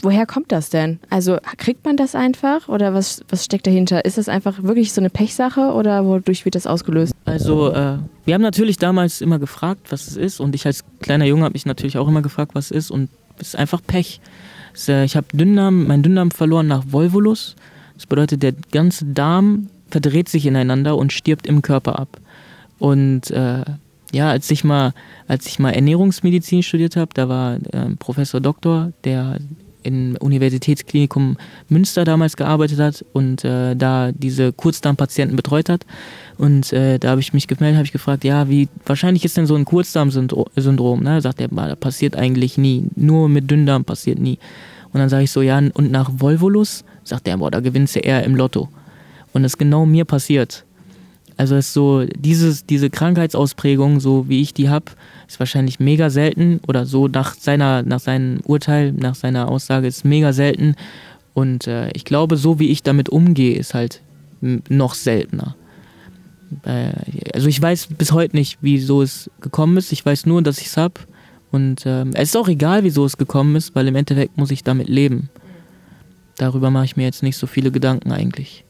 [0.00, 1.00] Woher kommt das denn?
[1.10, 4.04] Also kriegt man das einfach oder was, was steckt dahinter?
[4.04, 7.14] Ist das einfach wirklich so eine Pechsache oder wodurch wird das ausgelöst?
[7.24, 11.24] Also äh, wir haben natürlich damals immer gefragt, was es ist und ich als kleiner
[11.24, 13.08] Junge habe mich natürlich auch immer gefragt, was es ist und
[13.38, 14.20] es ist einfach Pech.
[14.72, 17.56] Es, äh, ich habe Dünndarm, meinen Dünndarm verloren nach Volvolus.
[17.94, 22.20] Das bedeutet, der ganze Darm verdreht sich ineinander und stirbt im Körper ab.
[22.78, 23.64] Und äh,
[24.12, 24.94] ja, als ich mal,
[25.26, 29.38] als ich mal Ernährungsmedizin studiert habe, da war äh, Professor Doktor, der
[29.88, 31.36] im Universitätsklinikum
[31.68, 35.84] Münster damals gearbeitet hat und äh, da diese Kurzdarmpatienten betreut hat.
[36.36, 39.46] Und äh, da habe ich mich gemeldet, habe ich gefragt, ja, wie wahrscheinlich ist denn
[39.46, 41.02] so ein Kurzdarmsyndrom?
[41.02, 41.20] Ne?
[41.20, 42.84] Sagt er, das passiert eigentlich nie.
[42.94, 44.38] Nur mit Dünndarm passiert nie.
[44.92, 46.84] Und dann sage ich so, ja, und nach Volvolus?
[47.04, 48.68] Sagt er, boah, da gewinnst du eher im Lotto.
[49.32, 50.64] Und das ist genau mir passiert.
[51.38, 54.86] Also ist so, dieses, diese Krankheitsausprägung, so wie ich die habe,
[55.28, 60.04] ist wahrscheinlich mega selten oder so nach seiner, nach seinem Urteil, nach seiner Aussage ist
[60.04, 60.74] mega selten.
[61.34, 64.02] Und äh, ich glaube, so wie ich damit umgehe, ist halt
[64.40, 65.54] noch seltener.
[66.64, 66.90] Äh,
[67.32, 69.92] also ich weiß bis heute nicht, wieso es gekommen ist.
[69.92, 70.94] Ich weiß nur, dass ich es habe.
[71.52, 74.64] Und äh, es ist auch egal, wieso es gekommen ist, weil im Endeffekt muss ich
[74.64, 75.30] damit leben.
[76.36, 78.64] Darüber mache ich mir jetzt nicht so viele Gedanken eigentlich.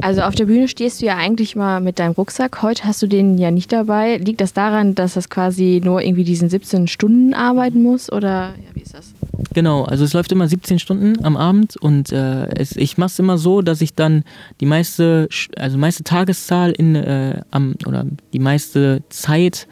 [0.00, 2.62] Also auf der Bühne stehst du ja eigentlich mal mit deinem Rucksack.
[2.62, 4.16] Heute hast du den ja nicht dabei.
[4.16, 8.74] Liegt das daran, dass das quasi nur irgendwie diesen 17 Stunden arbeiten muss oder ja,
[8.74, 9.12] wie ist das?
[9.54, 13.18] Genau, also es läuft immer 17 Stunden am Abend und äh, es, ich mache es
[13.18, 14.24] immer so, dass ich dann
[14.60, 19.66] die meiste, also meiste Tageszahl in äh, am oder die meiste Zeit,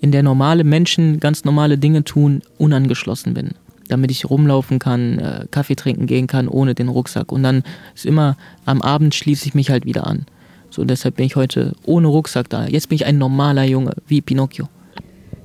[0.00, 3.52] in der normale Menschen ganz normale Dinge tun, unangeschlossen bin
[3.88, 7.32] damit ich rumlaufen kann, äh, Kaffee trinken gehen kann ohne den Rucksack.
[7.32, 7.62] Und dann
[7.94, 10.26] ist immer am Abend schließe ich mich halt wieder an.
[10.70, 12.66] So deshalb bin ich heute ohne Rucksack da.
[12.66, 14.68] Jetzt bin ich ein normaler Junge, wie Pinocchio.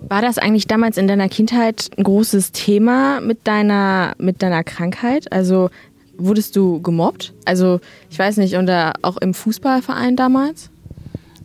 [0.08, 5.32] War das eigentlich damals in deiner Kindheit ein großes Thema mit deiner, mit deiner Krankheit?
[5.32, 5.69] Also
[6.17, 7.34] wurdest du gemobbt?
[7.45, 10.71] Also ich weiß nicht, und auch im Fußballverein damals?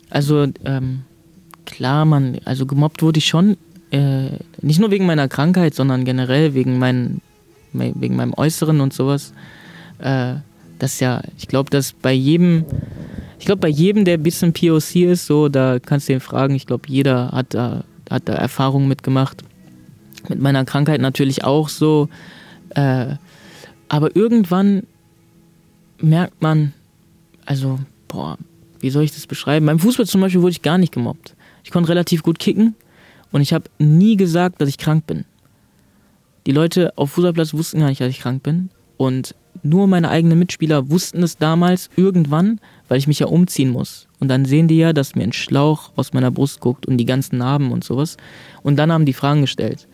[0.09, 1.03] Also ähm,
[1.67, 3.57] klar, man, also gemobbt wurde ich schon
[3.95, 7.21] äh, nicht nur wegen meiner Krankheit, sondern generell wegen, mein,
[7.73, 9.33] wegen meinem Äußeren und sowas.
[9.99, 10.35] Äh,
[10.81, 12.65] das ja, ich glaube, dass bei jedem,
[13.39, 16.57] ich glaube, bei jedem, der ein bisschen POC ist, so, da kannst du ihn fragen,
[16.57, 19.45] ich glaube, jeder hat da, hat da Erfahrungen mitgemacht.
[20.29, 22.09] Mit meiner Krankheit natürlich auch so.
[22.71, 23.15] Äh,
[23.89, 24.83] aber irgendwann
[26.01, 26.73] merkt man,
[27.47, 27.79] also,
[28.09, 28.39] boah,
[28.81, 29.67] wie soll ich das beschreiben?
[29.67, 31.37] Beim Fußball zum Beispiel wurde ich gar nicht gemobbt.
[31.63, 32.75] Ich konnte relativ gut kicken,
[33.35, 35.25] und ich habe nie gesagt, dass ich krank bin.
[36.47, 38.71] Die Leute auf Fußballplatz wussten gar nicht, dass ich krank bin.
[38.97, 44.07] Und nur meine eigenen Mitspieler wussten es damals irgendwann, weil ich mich ja umziehen muss.
[44.21, 47.07] Und dann sehen die ja, dass mir ein Schlauch aus meiner Brust guckt und die
[47.07, 48.19] ganzen Narben und sowas.
[48.63, 49.89] Und dann haben die Fragen gestellt.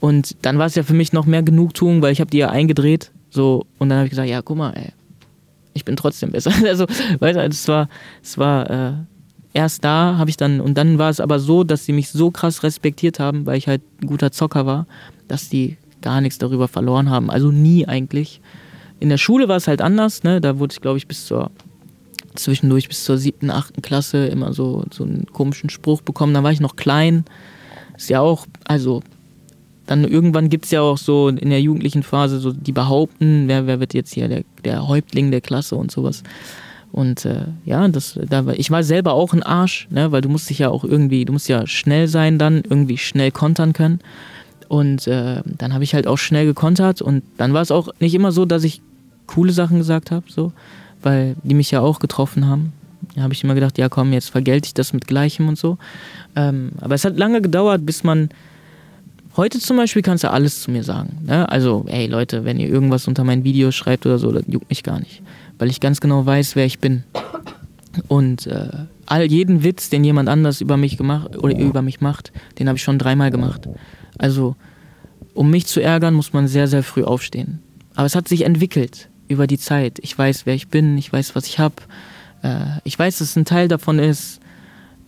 [0.00, 2.50] Und dann war es ja für mich noch mehr Genugtuung, weil ich habe die ja
[2.50, 3.12] eingedreht.
[3.30, 4.90] So, und dann habe ich gesagt, ja, guck mal, ey,
[5.74, 6.50] ich bin trotzdem besser.
[6.66, 6.86] Also,
[7.20, 7.88] weißt du, es war,
[8.20, 8.94] es war, äh,
[9.54, 12.30] erst da habe ich dann, und dann war es aber so, dass sie mich so
[12.30, 14.86] krass respektiert haben, weil ich halt ein guter Zocker war,
[15.28, 17.30] dass die gar nichts darüber verloren haben.
[17.30, 18.42] Also nie eigentlich.
[19.00, 20.40] In der Schule war es halt anders, ne?
[20.40, 21.50] Da wurde ich, glaube ich, bis zur
[22.34, 26.34] zwischendurch bis zur siebten, achten Klasse immer so, so einen komischen Spruch bekommen.
[26.34, 27.24] Da war ich noch klein.
[27.96, 29.02] Ist ja auch, also
[29.86, 33.66] dann irgendwann gibt es ja auch so in der jugendlichen Phase so, die behaupten, wer,
[33.66, 36.22] wer wird jetzt hier der, der Häuptling der Klasse und sowas.
[36.94, 40.48] Und äh, ja, das, da, ich war selber auch ein Arsch, ne, weil du musst
[40.48, 43.98] dich ja auch irgendwie, du musst ja schnell sein dann, irgendwie schnell kontern können.
[44.68, 48.14] Und äh, dann habe ich halt auch schnell gekontert und dann war es auch nicht
[48.14, 48.80] immer so, dass ich
[49.26, 50.52] coole Sachen gesagt habe, so,
[51.02, 52.72] weil die mich ja auch getroffen haben.
[53.16, 55.78] Da habe ich immer gedacht, ja komm, jetzt vergelte ich das mit Gleichem und so.
[56.36, 58.28] Ähm, aber es hat lange gedauert, bis man.
[59.36, 61.18] Heute zum Beispiel kannst du alles zu mir sagen.
[61.26, 61.48] Ne?
[61.48, 64.84] Also, ey Leute, wenn ihr irgendwas unter mein Video schreibt oder so, das juckt mich
[64.84, 65.22] gar nicht
[65.58, 67.04] weil ich ganz genau weiß, wer ich bin.
[68.08, 72.32] Und äh, all jeden Witz, den jemand anders über mich gemacht oder über mich macht,
[72.58, 73.68] den habe ich schon dreimal gemacht.
[74.18, 74.56] Also,
[75.34, 77.60] um mich zu ärgern, muss man sehr, sehr früh aufstehen.
[77.94, 79.98] Aber es hat sich entwickelt über die Zeit.
[80.02, 81.76] Ich weiß, wer ich bin, ich weiß, was ich habe.
[82.42, 84.40] Äh, ich weiß, dass ein Teil davon ist,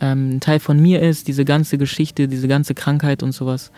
[0.01, 3.73] ähm, ein Teil von mir ist, diese ganze Geschichte, diese ganze Krankheit und sowas.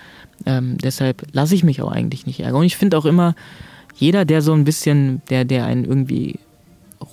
[0.46, 2.60] Ähm, deshalb lasse ich mich auch eigentlich nicht ärgern.
[2.60, 3.34] Und ich finde auch immer,
[3.94, 6.38] jeder, der so ein bisschen, der, der einen irgendwie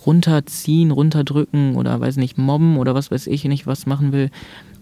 [0.06, 4.30] runterziehen, runterdrücken oder weiß nicht, mobben oder was weiß ich nicht, was machen will,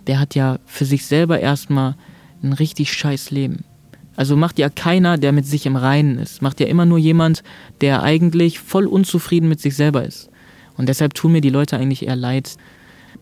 [0.08, 1.96] der hat ja für sich selber erstmal
[2.42, 3.63] ein richtig scheiß Leben.
[4.16, 6.42] Also macht ja keiner, der mit sich im Reinen ist.
[6.42, 7.44] Macht ja immer nur jemand,
[7.82, 10.30] der eigentlich voll unzufrieden mit sich selber ist.
[10.78, 12.58] Und deshalb tun mir die Leute eigentlich eher leid,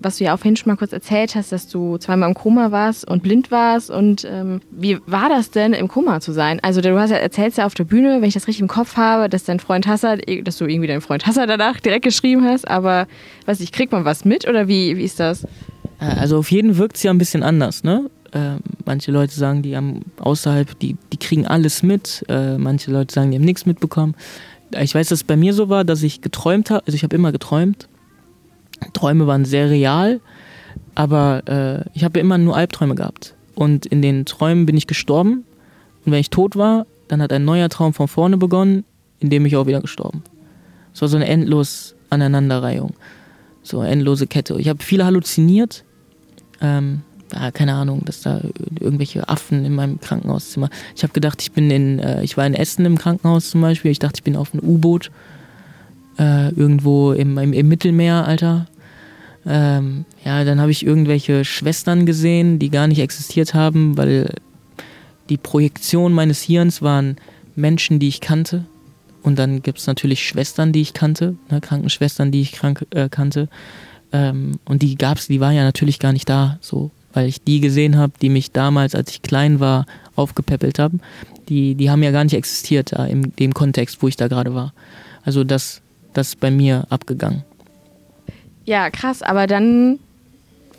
[0.02, 2.72] was du ja auch vorhin schon mal kurz erzählt hast, dass du zweimal im Koma
[2.72, 3.90] warst und blind warst.
[3.90, 6.60] Und ähm, wie war das denn, im Koma zu sein?
[6.62, 8.98] Also du hast ja erzählst ja auf der Bühne, wenn ich das richtig im Kopf
[8.98, 12.68] habe, dass dein Freund Hasser, dass du irgendwie deinen Freund Hasser danach direkt geschrieben hast.
[12.68, 13.08] Aber
[13.46, 15.44] weiß ich, kriegt man was mit oder wie, wie ist das?
[16.00, 18.10] Äh, also auf jeden wirkt es ja ein bisschen anders, ne?
[18.34, 22.24] Äh, manche Leute sagen, die haben außerhalb, die, die kriegen alles mit.
[22.30, 24.16] Äh, manche Leute sagen, die haben nichts mitbekommen.
[24.80, 27.14] Ich weiß, dass es bei mir so war, dass ich geträumt habe, also ich habe
[27.14, 27.90] immer geträumt
[28.94, 30.20] Träume waren sehr real,
[30.96, 33.36] aber äh, ich habe immer nur Albträume gehabt.
[33.56, 35.44] Und in den Träumen bin ich gestorben.
[36.06, 38.86] Und wenn ich tot war, dann hat ein neuer Traum von vorne begonnen,
[39.20, 40.24] in dem ich auch wieder gestorben.
[40.94, 42.94] Es war so eine endlos Aneinanderreihung.
[43.64, 44.56] So eine endlose Kette.
[44.60, 45.84] Ich habe viel halluziniert.
[46.62, 47.02] Ähm,
[47.34, 48.42] ja, keine Ahnung, dass da
[48.80, 50.70] irgendwelche Affen in meinem Krankenhauszimmer.
[50.96, 53.92] Ich habe gedacht, ich bin in, äh, ich war in Essen im Krankenhaus zum Beispiel.
[53.92, 55.12] Ich dachte, ich bin auf einem U-Boot
[56.18, 58.68] äh, irgendwo im, im, im, Mittelmeer, Alter.
[59.46, 64.34] Ähm, ja, dann habe ich irgendwelche Schwestern gesehen, die gar nicht existiert haben, weil
[65.30, 67.18] die Projektion meines Hirns waren
[67.56, 68.66] Menschen, die ich kannte.
[69.24, 73.08] Und dann gibt es natürlich Schwestern, die ich kannte, ne, Krankenschwestern, die ich krank, äh,
[73.10, 73.50] kannte.
[74.12, 77.60] Ähm, und die gab's, die waren ja natürlich gar nicht da, so, weil ich die
[77.60, 81.02] gesehen habe, die mich damals, als ich klein war, aufgepäppelt haben.
[81.50, 84.54] Die, die haben ja gar nicht existiert da in dem Kontext, wo ich da gerade
[84.54, 84.74] war.
[85.24, 85.82] Also das,
[86.14, 87.44] das ist bei mir abgegangen.
[88.72, 90.00] Ja, krass, aber dann,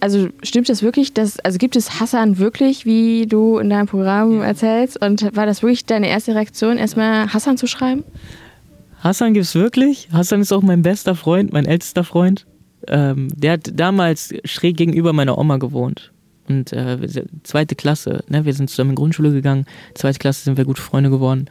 [0.01, 4.39] also stimmt das wirklich, dass, also gibt es Hassan wirklich, wie du in deinem Programm
[4.39, 4.47] ja.
[4.47, 4.99] erzählst?
[5.03, 8.03] Und war das wirklich deine erste Reaktion, erstmal Hassan zu schreiben?
[9.01, 10.09] Hassan gibt es wirklich.
[10.11, 12.47] Hassan ist auch mein bester Freund, mein ältester Freund.
[12.89, 16.13] Ähm, der hat damals schräg gegenüber meiner Oma gewohnt.
[16.49, 16.97] Und äh,
[17.43, 18.47] zweite Klasse, ne?
[18.47, 19.67] wir sind zusammen in die Grundschule gegangen.
[19.93, 21.45] Zweite Klasse sind wir gute Freunde geworden.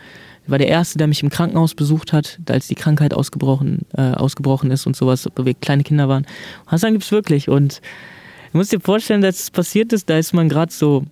[0.51, 4.69] War der Erste, der mich im Krankenhaus besucht hat, als die Krankheit ausgebrochen, äh, ausgebrochen
[4.69, 6.25] ist und sowas, wo wir kleine Kinder waren.
[6.67, 7.49] Hassan gibt es wirklich.
[7.49, 7.81] Und
[8.51, 11.05] du musst dir vorstellen, dass es passiert ist, da ist man gerade so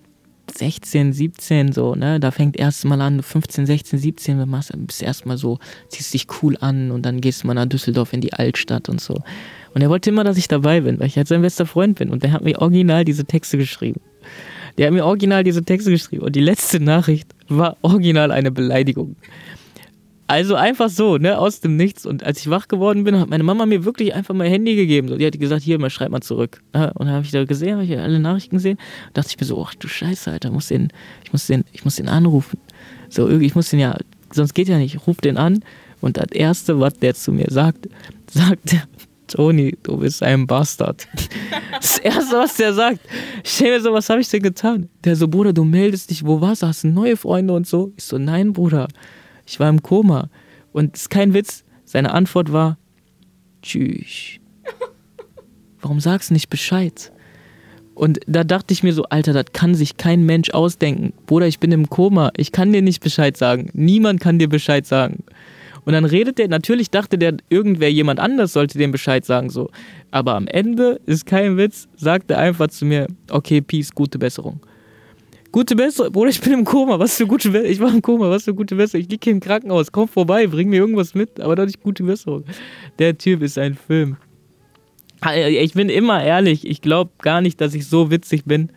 [0.56, 2.20] 16, 17 so, ne?
[2.20, 6.26] Da fängt erst mal an, 15, 16, 17, wenn man bist erstmal so, ziehst dich
[6.42, 9.22] cool an und dann gehst du mal nach Düsseldorf in die Altstadt und so.
[9.74, 12.10] Und er wollte immer, dass ich dabei bin, weil ich halt sein bester Freund bin.
[12.10, 14.00] Und der hat mir original diese Texte geschrieben.
[14.80, 16.24] Der hat mir original diese Texte geschrieben.
[16.24, 19.14] Und die letzte Nachricht war original eine Beleidigung.
[20.26, 22.06] Also einfach so, ne, aus dem Nichts.
[22.06, 25.08] Und als ich wach geworden bin, hat meine Mama mir wirklich einfach mein Handy gegeben.
[25.08, 26.62] So, die hat gesagt, hier, mal schreib mal zurück.
[26.72, 28.78] Und dann habe ich da gesehen, habe ich alle Nachrichten gesehen.
[29.08, 30.88] Und dachte ich mir so, ach du Scheiße, Alter, muss den,
[31.24, 32.58] ich muss den, ich muss den anrufen.
[33.10, 33.98] So, ich muss den ja,
[34.32, 34.94] sonst geht ja nicht.
[34.94, 35.62] Ich ruf den an.
[36.00, 37.86] Und das Erste, was der zu mir sagt,
[38.30, 38.84] sagt er,
[39.30, 41.08] Toni, du bist ein Bastard.
[41.72, 43.00] Das Erste, was der sagt.
[43.42, 44.90] Ich stell mir so, was habe ich denn getan?
[45.02, 46.66] Der so, Bruder, du meldest dich, wo warst du?
[46.66, 47.92] Hast du neue Freunde und so?
[47.96, 48.88] Ich so, nein, Bruder,
[49.46, 50.28] ich war im Koma.
[50.72, 51.64] Und das ist kein Witz.
[51.86, 52.76] Seine Antwort war,
[53.62, 54.40] tschüss.
[55.80, 57.12] Warum sagst du nicht Bescheid?
[57.94, 61.14] Und da dachte ich mir so, Alter, das kann sich kein Mensch ausdenken.
[61.26, 62.30] Bruder, ich bin im Koma.
[62.36, 63.70] Ich kann dir nicht Bescheid sagen.
[63.72, 65.24] Niemand kann dir Bescheid sagen.
[65.84, 69.70] Und dann redet der, natürlich dachte der, irgendwer, jemand anders sollte dem Bescheid sagen, so.
[70.10, 74.60] Aber am Ende, ist kein Witz, sagt er einfach zu mir, okay, Peace, gute Besserung.
[75.52, 78.30] Gute Besserung, Bruder, ich bin im Koma, was für gute Besserung, ich war im Koma,
[78.30, 81.40] was für gute Besserung, ich liege hier im Krankenhaus, komm vorbei, bring mir irgendwas mit,
[81.40, 82.44] aber doch nicht gute Besserung.
[82.98, 84.16] Der Typ ist ein Film.
[85.48, 88.70] Ich bin immer ehrlich, ich glaube gar nicht, dass ich so witzig bin.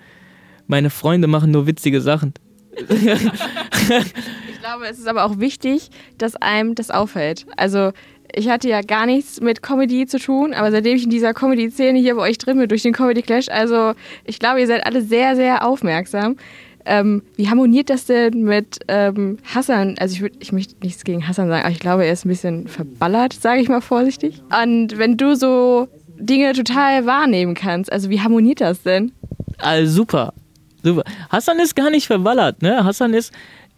[0.67, 2.33] Meine Freunde machen nur witzige Sachen.
[4.63, 7.45] glaube, es ist aber auch wichtig, dass einem das auffällt.
[7.57, 7.91] Also
[8.33, 11.99] ich hatte ja gar nichts mit Comedy zu tun, aber seitdem ich in dieser Comedy-Szene
[11.99, 13.91] hier bei euch drin bin, durch den Comedy Clash, also
[14.23, 16.37] ich glaube, ihr seid alle sehr, sehr aufmerksam.
[16.85, 19.95] Ähm, wie harmoniert das denn mit ähm, Hassan?
[19.99, 22.29] Also ich, würd, ich möchte nichts gegen Hassan sagen, aber ich glaube, er ist ein
[22.29, 24.41] bisschen verballert, sage ich mal vorsichtig.
[24.63, 29.11] Und wenn du so Dinge total wahrnehmen kannst, also wie harmoniert das denn?
[29.57, 30.33] Also super.
[30.83, 31.03] Super.
[31.29, 32.83] Hassan ist gar nicht verballert, ne?
[32.83, 33.31] Hassan ist,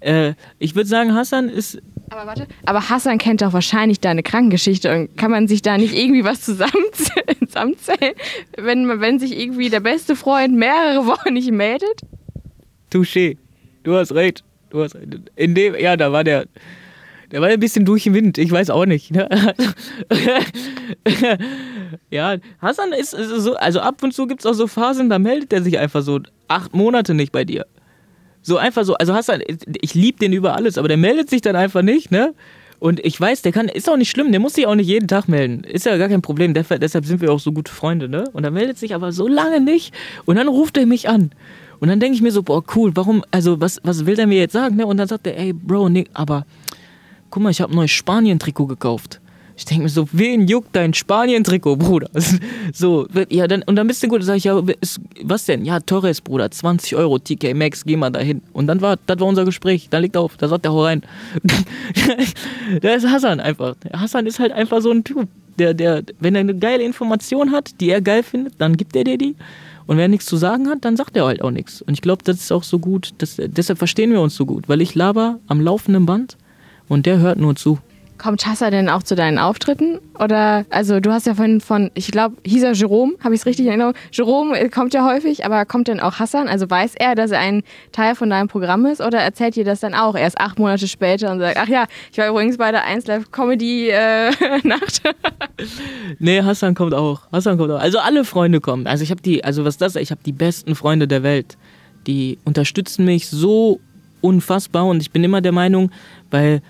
[0.05, 1.81] äh, ich würde sagen, Hassan ist.
[2.11, 5.97] Aber warte, aber Hassan kennt doch wahrscheinlich deine Krankengeschichte und kann man sich da nicht
[5.97, 8.13] irgendwie was zusammenzählen,
[8.57, 12.01] wenn, wenn sich irgendwie der beste Freund mehrere Wochen nicht meldet?
[12.93, 13.37] Touché.
[13.83, 14.43] Du hast recht.
[14.69, 15.07] Du hast recht.
[15.35, 16.45] In dem, ja, da war der.
[17.31, 19.09] Der war ein bisschen durch den Wind, ich weiß auch nicht.
[19.09, 19.27] Ne?
[22.11, 25.51] ja, Hassan ist so, also ab und zu gibt es auch so Phasen, da meldet
[25.51, 27.65] er sich einfach so acht Monate nicht bei dir.
[28.45, 29.41] So einfach so, also Hassan,
[29.81, 32.35] ich liebe den über alles, aber der meldet sich dann einfach nicht, ne?
[32.77, 35.07] Und ich weiß, der kann, ist auch nicht schlimm, der muss sich auch nicht jeden
[35.07, 35.63] Tag melden.
[35.63, 38.25] Ist ja gar kein Problem, deshalb sind wir auch so gute Freunde, ne?
[38.33, 41.31] Und er meldet sich aber so lange nicht und dann ruft er mich an.
[41.79, 44.37] Und dann denke ich mir so, boah, cool, warum, also was, was will der mir
[44.37, 44.85] jetzt sagen, ne?
[44.85, 46.45] Und dann sagt er, ey, Bro, nee, aber
[47.31, 49.21] guck mal, ich habe ein neues Spanien-Trikot gekauft.
[49.57, 52.09] Ich denke mir so, wen juckt dein Spanien-Trikot, Bruder?
[52.73, 54.61] So, ja, dann, und dann bist du gut, sag ich, ja,
[55.23, 55.63] was denn?
[55.63, 58.41] Ja, Torres, Bruder, 20 Euro, TK Max, geh mal dahin.
[58.51, 60.83] Und dann war, das war unser Gespräch, dann liegt er auf, da sagt der, hau
[60.83, 61.03] rein.
[62.83, 63.75] der ist Hassan einfach.
[63.93, 67.79] Hassan ist halt einfach so ein Typ, der, der, wenn er eine geile Information hat,
[67.79, 69.35] die er geil findet, dann gibt er dir die.
[69.87, 71.81] Und wer nichts zu sagen hat, dann sagt er halt auch nichts.
[71.81, 74.67] Und ich glaube, das ist auch so gut, das, deshalb verstehen wir uns so gut,
[74.67, 76.37] weil ich laber am laufenden Band
[76.87, 77.79] und der hört nur zu.
[78.17, 79.99] Kommt Hassan denn auch zu deinen Auftritten?
[80.17, 83.45] Oder, also du hast ja von, von ich glaube, hieß er Jerome, habe ich es
[83.45, 83.93] richtig in Erinnerung?
[84.11, 86.47] Jerome äh, kommt ja häufig, aber kommt denn auch Hassan?
[86.47, 89.01] Also weiß er, dass er ein Teil von deinem Programm ist?
[89.01, 92.17] Oder erzählt dir das dann auch erst acht Monate später und sagt, ach ja, ich
[92.17, 94.31] war übrigens bei der 1 Live Comedy äh,
[94.63, 95.01] Nacht?
[96.19, 97.21] nee, Hassan kommt auch.
[97.33, 97.79] Hassan kommt auch.
[97.79, 98.87] Also alle Freunde kommen.
[98.87, 101.57] Also ich habe die, also was das, ich habe die besten Freunde der Welt.
[102.07, 103.81] Die unterstützen mich so
[104.21, 105.91] unfassbar und ich bin immer der Meinung,
[106.31, 106.61] weil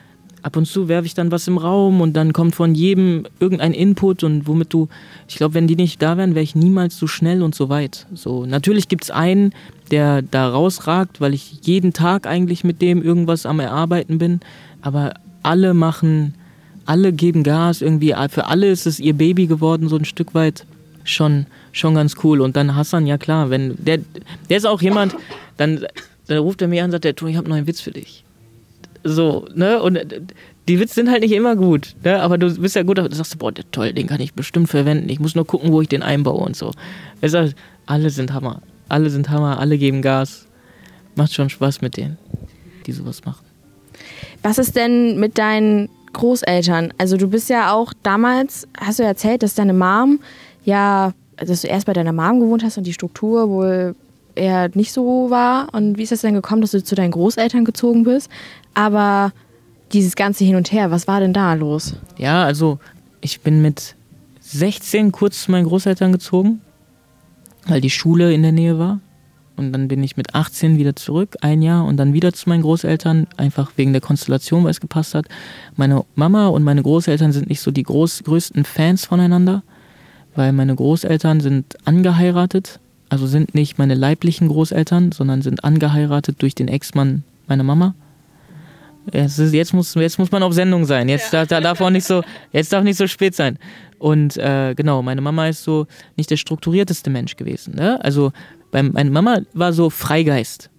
[0.45, 3.73] ab und zu werfe ich dann was im Raum und dann kommt von jedem irgendein
[3.73, 4.87] Input und womit du,
[5.27, 8.05] ich glaube, wenn die nicht da wären, wäre ich niemals so schnell und so weit.
[8.13, 9.53] So, natürlich gibt es einen,
[9.89, 14.39] der da rausragt, weil ich jeden Tag eigentlich mit dem irgendwas am Erarbeiten bin,
[14.83, 16.35] aber alle machen,
[16.85, 20.67] alle geben Gas, irgendwie, für alle ist es ihr Baby geworden, so ein Stück weit.
[21.05, 22.39] Schon, schon ganz cool.
[22.39, 23.99] Und dann Hassan, ja klar, wenn, der,
[24.49, 25.15] der ist auch jemand,
[25.57, 25.85] dann,
[26.27, 28.24] dann ruft er mir an und sagt, ich habe noch einen Witz für dich.
[29.07, 29.81] So, ne?
[29.83, 30.21] Und äh,
[30.67, 32.21] die Witze sind halt nicht immer gut, ne?
[32.21, 35.09] Aber du bist ja gut, du sagst, boah, toll, den kann ich bestimmt verwenden.
[35.09, 36.71] Ich muss nur gucken, wo ich den einbaue und so.
[37.21, 38.61] Er sagt, alle sind Hammer.
[38.89, 40.47] Alle sind Hammer, alle geben Gas.
[41.15, 42.17] Macht schon Spaß mit denen,
[42.87, 43.45] die sowas machen.
[44.41, 46.93] Was ist denn mit deinen Großeltern?
[46.97, 50.19] Also du bist ja auch damals, hast du erzählt, dass deine Mom
[50.63, 53.95] ja, dass du erst bei deiner Mom gewohnt hast und die Struktur wohl
[54.35, 55.73] eher nicht so war.
[55.73, 58.29] Und wie ist es denn gekommen, dass du zu deinen Großeltern gezogen bist?
[58.73, 59.31] Aber
[59.91, 61.95] dieses ganze Hin und Her, was war denn da los?
[62.17, 62.79] Ja, also
[63.21, 63.95] ich bin mit
[64.41, 66.61] 16 kurz zu meinen Großeltern gezogen,
[67.67, 68.99] weil die Schule in der Nähe war.
[69.57, 72.61] Und dann bin ich mit 18 wieder zurück, ein Jahr, und dann wieder zu meinen
[72.61, 75.27] Großeltern, einfach wegen der Konstellation, weil es gepasst hat.
[75.77, 79.63] Meine Mama und meine Großeltern sind nicht so die groß, größten Fans voneinander,
[80.35, 82.81] weil meine Großeltern sind angeheiratet,
[83.15, 87.95] also sind nicht meine leiblichen Großeltern, sondern sind angeheiratet durch den Ex-Mann meiner Mama.
[89.09, 91.07] Ist, jetzt, muss, jetzt muss man auf Sendung sein.
[91.07, 91.45] Jetzt ja.
[91.45, 93.57] da, darf auch nicht so, jetzt darf nicht so spät sein.
[93.99, 97.75] Und äh, genau, meine Mama ist so nicht der strukturierteste Mensch gewesen.
[97.75, 98.03] Ne?
[98.03, 98.33] Also
[98.71, 100.69] beim, meine Mama war so Freigeist.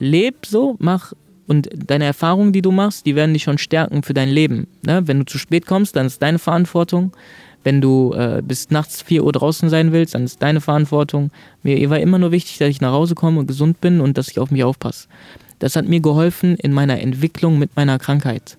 [0.00, 1.12] Leb so, mach
[1.46, 4.66] und deine Erfahrungen, die du machst, die werden dich schon stärken für dein Leben.
[4.84, 5.06] Ne?
[5.06, 7.12] Wenn du zu spät kommst, dann ist deine Verantwortung.
[7.64, 11.30] Wenn du äh, bis nachts 4 Uhr draußen sein willst, dann ist deine Verantwortung.
[11.62, 14.28] Mir war immer nur wichtig, dass ich nach Hause komme und gesund bin und dass
[14.28, 15.08] ich auf mich aufpasse.
[15.58, 18.58] Das hat mir geholfen in meiner Entwicklung mit meiner Krankheit,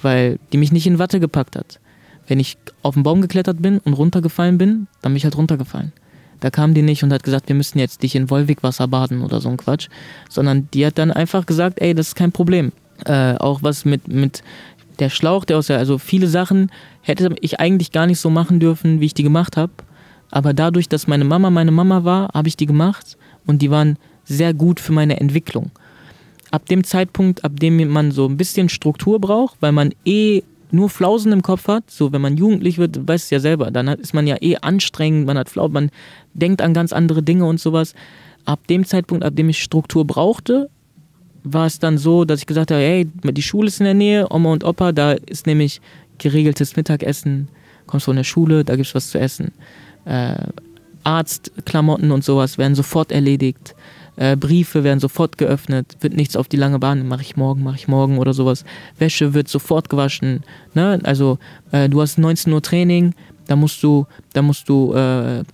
[0.00, 1.80] weil die mich nicht in Watte gepackt hat.
[2.26, 5.92] Wenn ich auf den Baum geklettert bin und runtergefallen bin, dann bin ich halt runtergefallen.
[6.40, 9.40] Da kam die nicht und hat gesagt, wir müssen jetzt dich in Wolwigwasser baden oder
[9.40, 9.88] so ein Quatsch,
[10.28, 12.72] sondern die hat dann einfach gesagt, ey, das ist kein Problem.
[13.04, 14.42] Äh, auch was mit, mit
[14.98, 16.70] der Schlauch, der aus der, also viele Sachen
[17.02, 19.72] hätte ich eigentlich gar nicht so machen dürfen, wie ich die gemacht habe.
[20.30, 23.98] Aber dadurch, dass meine Mama meine Mama war, habe ich die gemacht und die waren
[24.24, 25.70] sehr gut für meine Entwicklung
[26.50, 30.88] ab dem Zeitpunkt, ab dem man so ein bisschen Struktur braucht, weil man eh nur
[30.88, 34.14] Flausen im Kopf hat, so wenn man jugendlich wird, weißt du ja selber, dann ist
[34.14, 35.90] man ja eh anstrengend, man hat Flau, man
[36.34, 37.94] denkt an ganz andere Dinge und sowas.
[38.44, 40.70] Ab dem Zeitpunkt, ab dem ich Struktur brauchte,
[41.52, 44.26] war es dann so, dass ich gesagt habe, hey, die Schule ist in der Nähe,
[44.30, 45.80] Oma und Opa, da ist nämlich
[46.18, 47.48] geregeltes Mittagessen,
[47.86, 49.52] kommst von der Schule, da gibt es was zu essen.
[50.04, 50.34] Äh,
[51.04, 53.76] Arztklamotten und sowas werden sofort erledigt.
[54.16, 57.76] Äh, Briefe werden sofort geöffnet, wird nichts auf die lange Bahn, mache ich morgen, mache
[57.76, 58.64] ich morgen oder sowas.
[58.98, 60.42] Wäsche wird sofort gewaschen.
[60.74, 60.98] Ne?
[61.04, 61.38] Also
[61.70, 63.14] äh, du hast 19 Uhr Training,
[63.46, 65.44] da musst du, da musst du, äh,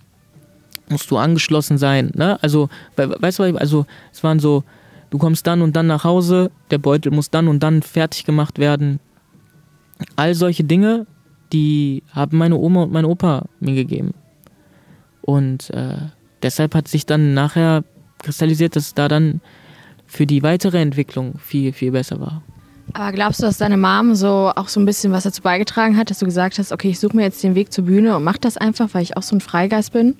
[0.88, 2.12] musst du angeschlossen sein.
[2.14, 2.38] Ne?
[2.42, 4.64] Also, weißt du, also es waren so,
[5.12, 8.59] du kommst dann und dann nach Hause, der Beutel muss dann und dann fertig gemacht
[8.59, 8.98] werden.
[10.16, 11.07] All solche Dinge,
[11.53, 14.14] die haben meine Oma und mein Opa mir gegeben.
[15.20, 15.96] Und äh,
[16.42, 17.85] deshalb hat sich dann nachher
[18.22, 19.42] kristallisiert, dass es da dann
[20.07, 22.42] für die weitere Entwicklung viel, viel besser war.
[22.94, 26.09] Aber glaubst du, dass deine Mom so auch so ein bisschen was dazu beigetragen hat,
[26.09, 28.38] dass du gesagt hast, okay, ich suche mir jetzt den Weg zur Bühne und mach
[28.38, 30.16] das einfach, weil ich auch so ein Freigeist bin?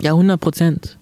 [0.00, 0.96] Ja, 100 Prozent.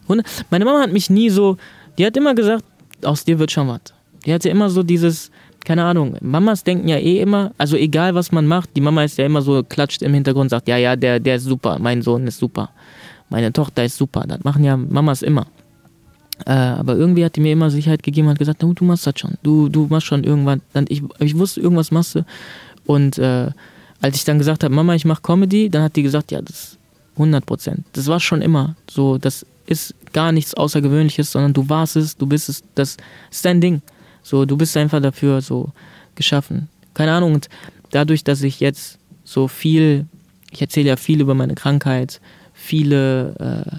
[0.48, 1.58] Meine Mama hat mich nie so,
[1.98, 2.64] die hat immer gesagt,
[3.02, 3.80] aus dir wird schon was.
[4.24, 5.30] Die hatte immer so dieses,
[5.64, 9.18] keine Ahnung, Mamas denken ja eh immer, also egal was man macht, die Mama ist
[9.18, 12.26] ja immer so, klatscht im Hintergrund, sagt, ja, ja, der, der ist super, mein Sohn
[12.26, 12.70] ist super,
[13.30, 14.24] meine Tochter ist super.
[14.26, 15.46] Das machen ja Mamas immer.
[16.44, 19.18] Äh, aber irgendwie hat die mir immer Sicherheit gegeben und hat gesagt, du, machst das
[19.18, 19.34] schon.
[19.42, 20.60] Du, du machst schon irgendwann.
[20.88, 22.24] Ich, ich wusste, irgendwas machst du.
[22.84, 23.50] Und äh,
[24.02, 26.56] als ich dann gesagt habe, Mama, ich mache Comedy, dann hat die gesagt, ja, das
[26.56, 26.78] ist
[27.14, 27.84] 100 Prozent.
[27.94, 29.16] Das war schon immer so.
[29.18, 32.96] Das ist gar nichts Außergewöhnliches, sondern du warst es, du bist es, das
[33.30, 33.82] ist dein Ding.
[34.22, 35.72] So, du bist einfach dafür so
[36.14, 36.70] geschaffen.
[36.94, 37.34] Keine Ahnung.
[37.34, 37.50] Und
[37.90, 40.06] dadurch, dass ich jetzt so viel,
[40.50, 42.22] ich erzähle ja viel über meine Krankheit,
[42.54, 43.34] viele
[43.68, 43.76] äh,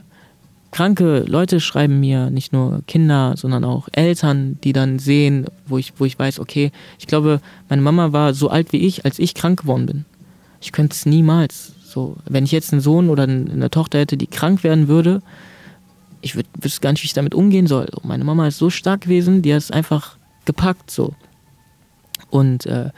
[0.70, 5.94] kranke Leute schreiben mir, nicht nur Kinder, sondern auch Eltern, die dann sehen, wo ich,
[5.98, 9.34] wo ich weiß, okay, ich glaube, meine Mama war so alt wie ich, als ich
[9.34, 10.06] krank geworden bin.
[10.62, 11.74] Ich könnte es niemals.
[11.84, 15.24] So, wenn ich jetzt einen Sohn oder eine Tochter hätte, die krank werden würde,
[16.36, 17.88] ich wüsste gar nicht, wie ich damit umgehen soll.
[18.04, 21.14] Meine Mama ist so stark gewesen, die hat es einfach gepackt so.
[22.30, 22.90] Und äh,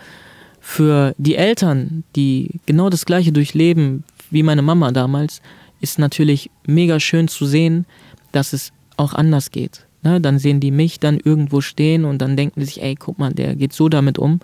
[0.60, 5.42] für die Eltern, die genau das Gleiche durchleben wie meine Mama damals,
[5.82, 7.86] ist natürlich mega schön zu sehen,
[8.32, 9.86] dass es auch anders geht.
[10.04, 10.22] Ne?
[10.22, 13.34] Dann sehen die mich dann irgendwo stehen und dann denken die sich, ey, guck mal,
[13.34, 14.40] der geht so damit um.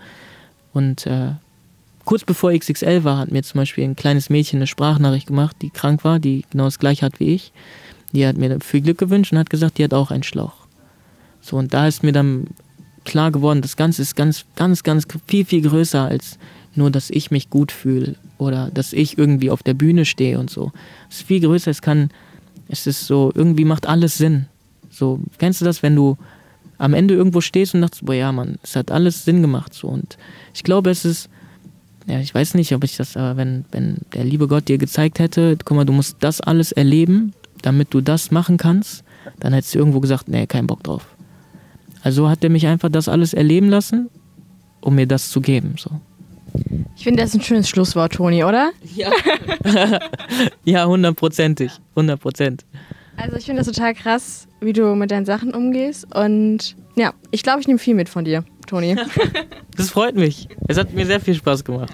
[0.73, 1.31] Und äh,
[2.03, 5.69] kurz bevor XXL war, hat mir zum Beispiel ein kleines Mädchen eine Sprachnachricht gemacht, die
[5.69, 7.51] krank war, die genau das gleiche hat wie ich.
[8.15, 10.65] Die hat mir viel Glück gewünscht und hat gesagt, die hat auch einen Schlauch.
[11.41, 12.47] So, und da ist mir dann
[13.03, 16.39] klar geworden, das Ganze ist ganz, ganz, ganz viel, viel größer als
[16.75, 20.49] nur, dass ich mich gut fühle oder dass ich irgendwie auf der Bühne stehe und
[20.49, 20.71] so.
[21.09, 22.09] Es ist viel größer, es kann,
[22.67, 24.47] es ist so, irgendwie macht alles Sinn.
[24.89, 26.17] So, kennst du das, wenn du
[26.77, 29.87] am Ende irgendwo stehst und dachtest, boah ja, Mann, es hat alles Sinn gemacht so.
[29.87, 30.17] Und
[30.53, 31.29] ich glaube, es ist,
[32.07, 35.19] ja, ich weiß nicht, ob ich das, aber wenn, wenn der liebe Gott dir gezeigt
[35.19, 37.33] hätte, guck mal, du musst das alles erleben,
[37.65, 39.03] damit du das machen kannst,
[39.39, 41.07] dann hättest du irgendwo gesagt, nee, kein Bock drauf.
[42.03, 44.09] Also hat er mich einfach das alles erleben lassen,
[44.81, 45.75] um mir das zu geben.
[45.77, 45.89] So.
[46.95, 48.71] Ich finde, das ist ein schönes Schlusswort, Toni, oder?
[48.95, 49.11] Ja.
[50.63, 51.71] ja, hundertprozentig.
[51.95, 52.65] Hundert Prozent.
[53.17, 56.13] Also ich finde das total krass, wie du mit deinen Sachen umgehst.
[56.15, 58.95] Und ja, ich glaube, ich nehme viel mit von dir, Toni.
[59.77, 60.47] das freut mich.
[60.67, 61.93] Es hat mir sehr viel Spaß gemacht.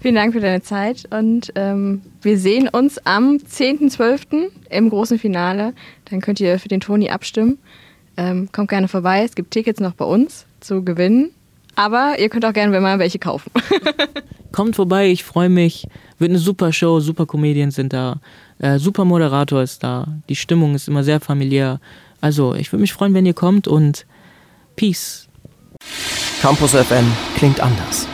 [0.00, 4.50] Vielen Dank für deine Zeit und ähm, wir sehen uns am 10.12.
[4.70, 5.74] im großen Finale.
[6.06, 7.58] Dann könnt ihr für den Toni abstimmen.
[8.16, 9.22] Ähm, kommt gerne vorbei.
[9.24, 11.32] Es gibt Tickets noch bei uns zu gewinnen.
[11.74, 13.50] Aber ihr könnt auch gerne mal welche kaufen.
[14.52, 15.86] Kommt vorbei, ich freue mich.
[16.18, 18.20] Wird eine super Show, super Comedians sind da,
[18.58, 20.06] äh, super Moderator ist da.
[20.28, 21.80] Die Stimmung ist immer sehr familiär.
[22.20, 24.06] Also, ich würde mich freuen, wenn ihr kommt und
[24.76, 25.29] Peace.
[26.40, 27.04] Campus FM
[27.36, 28.08] klingt anders.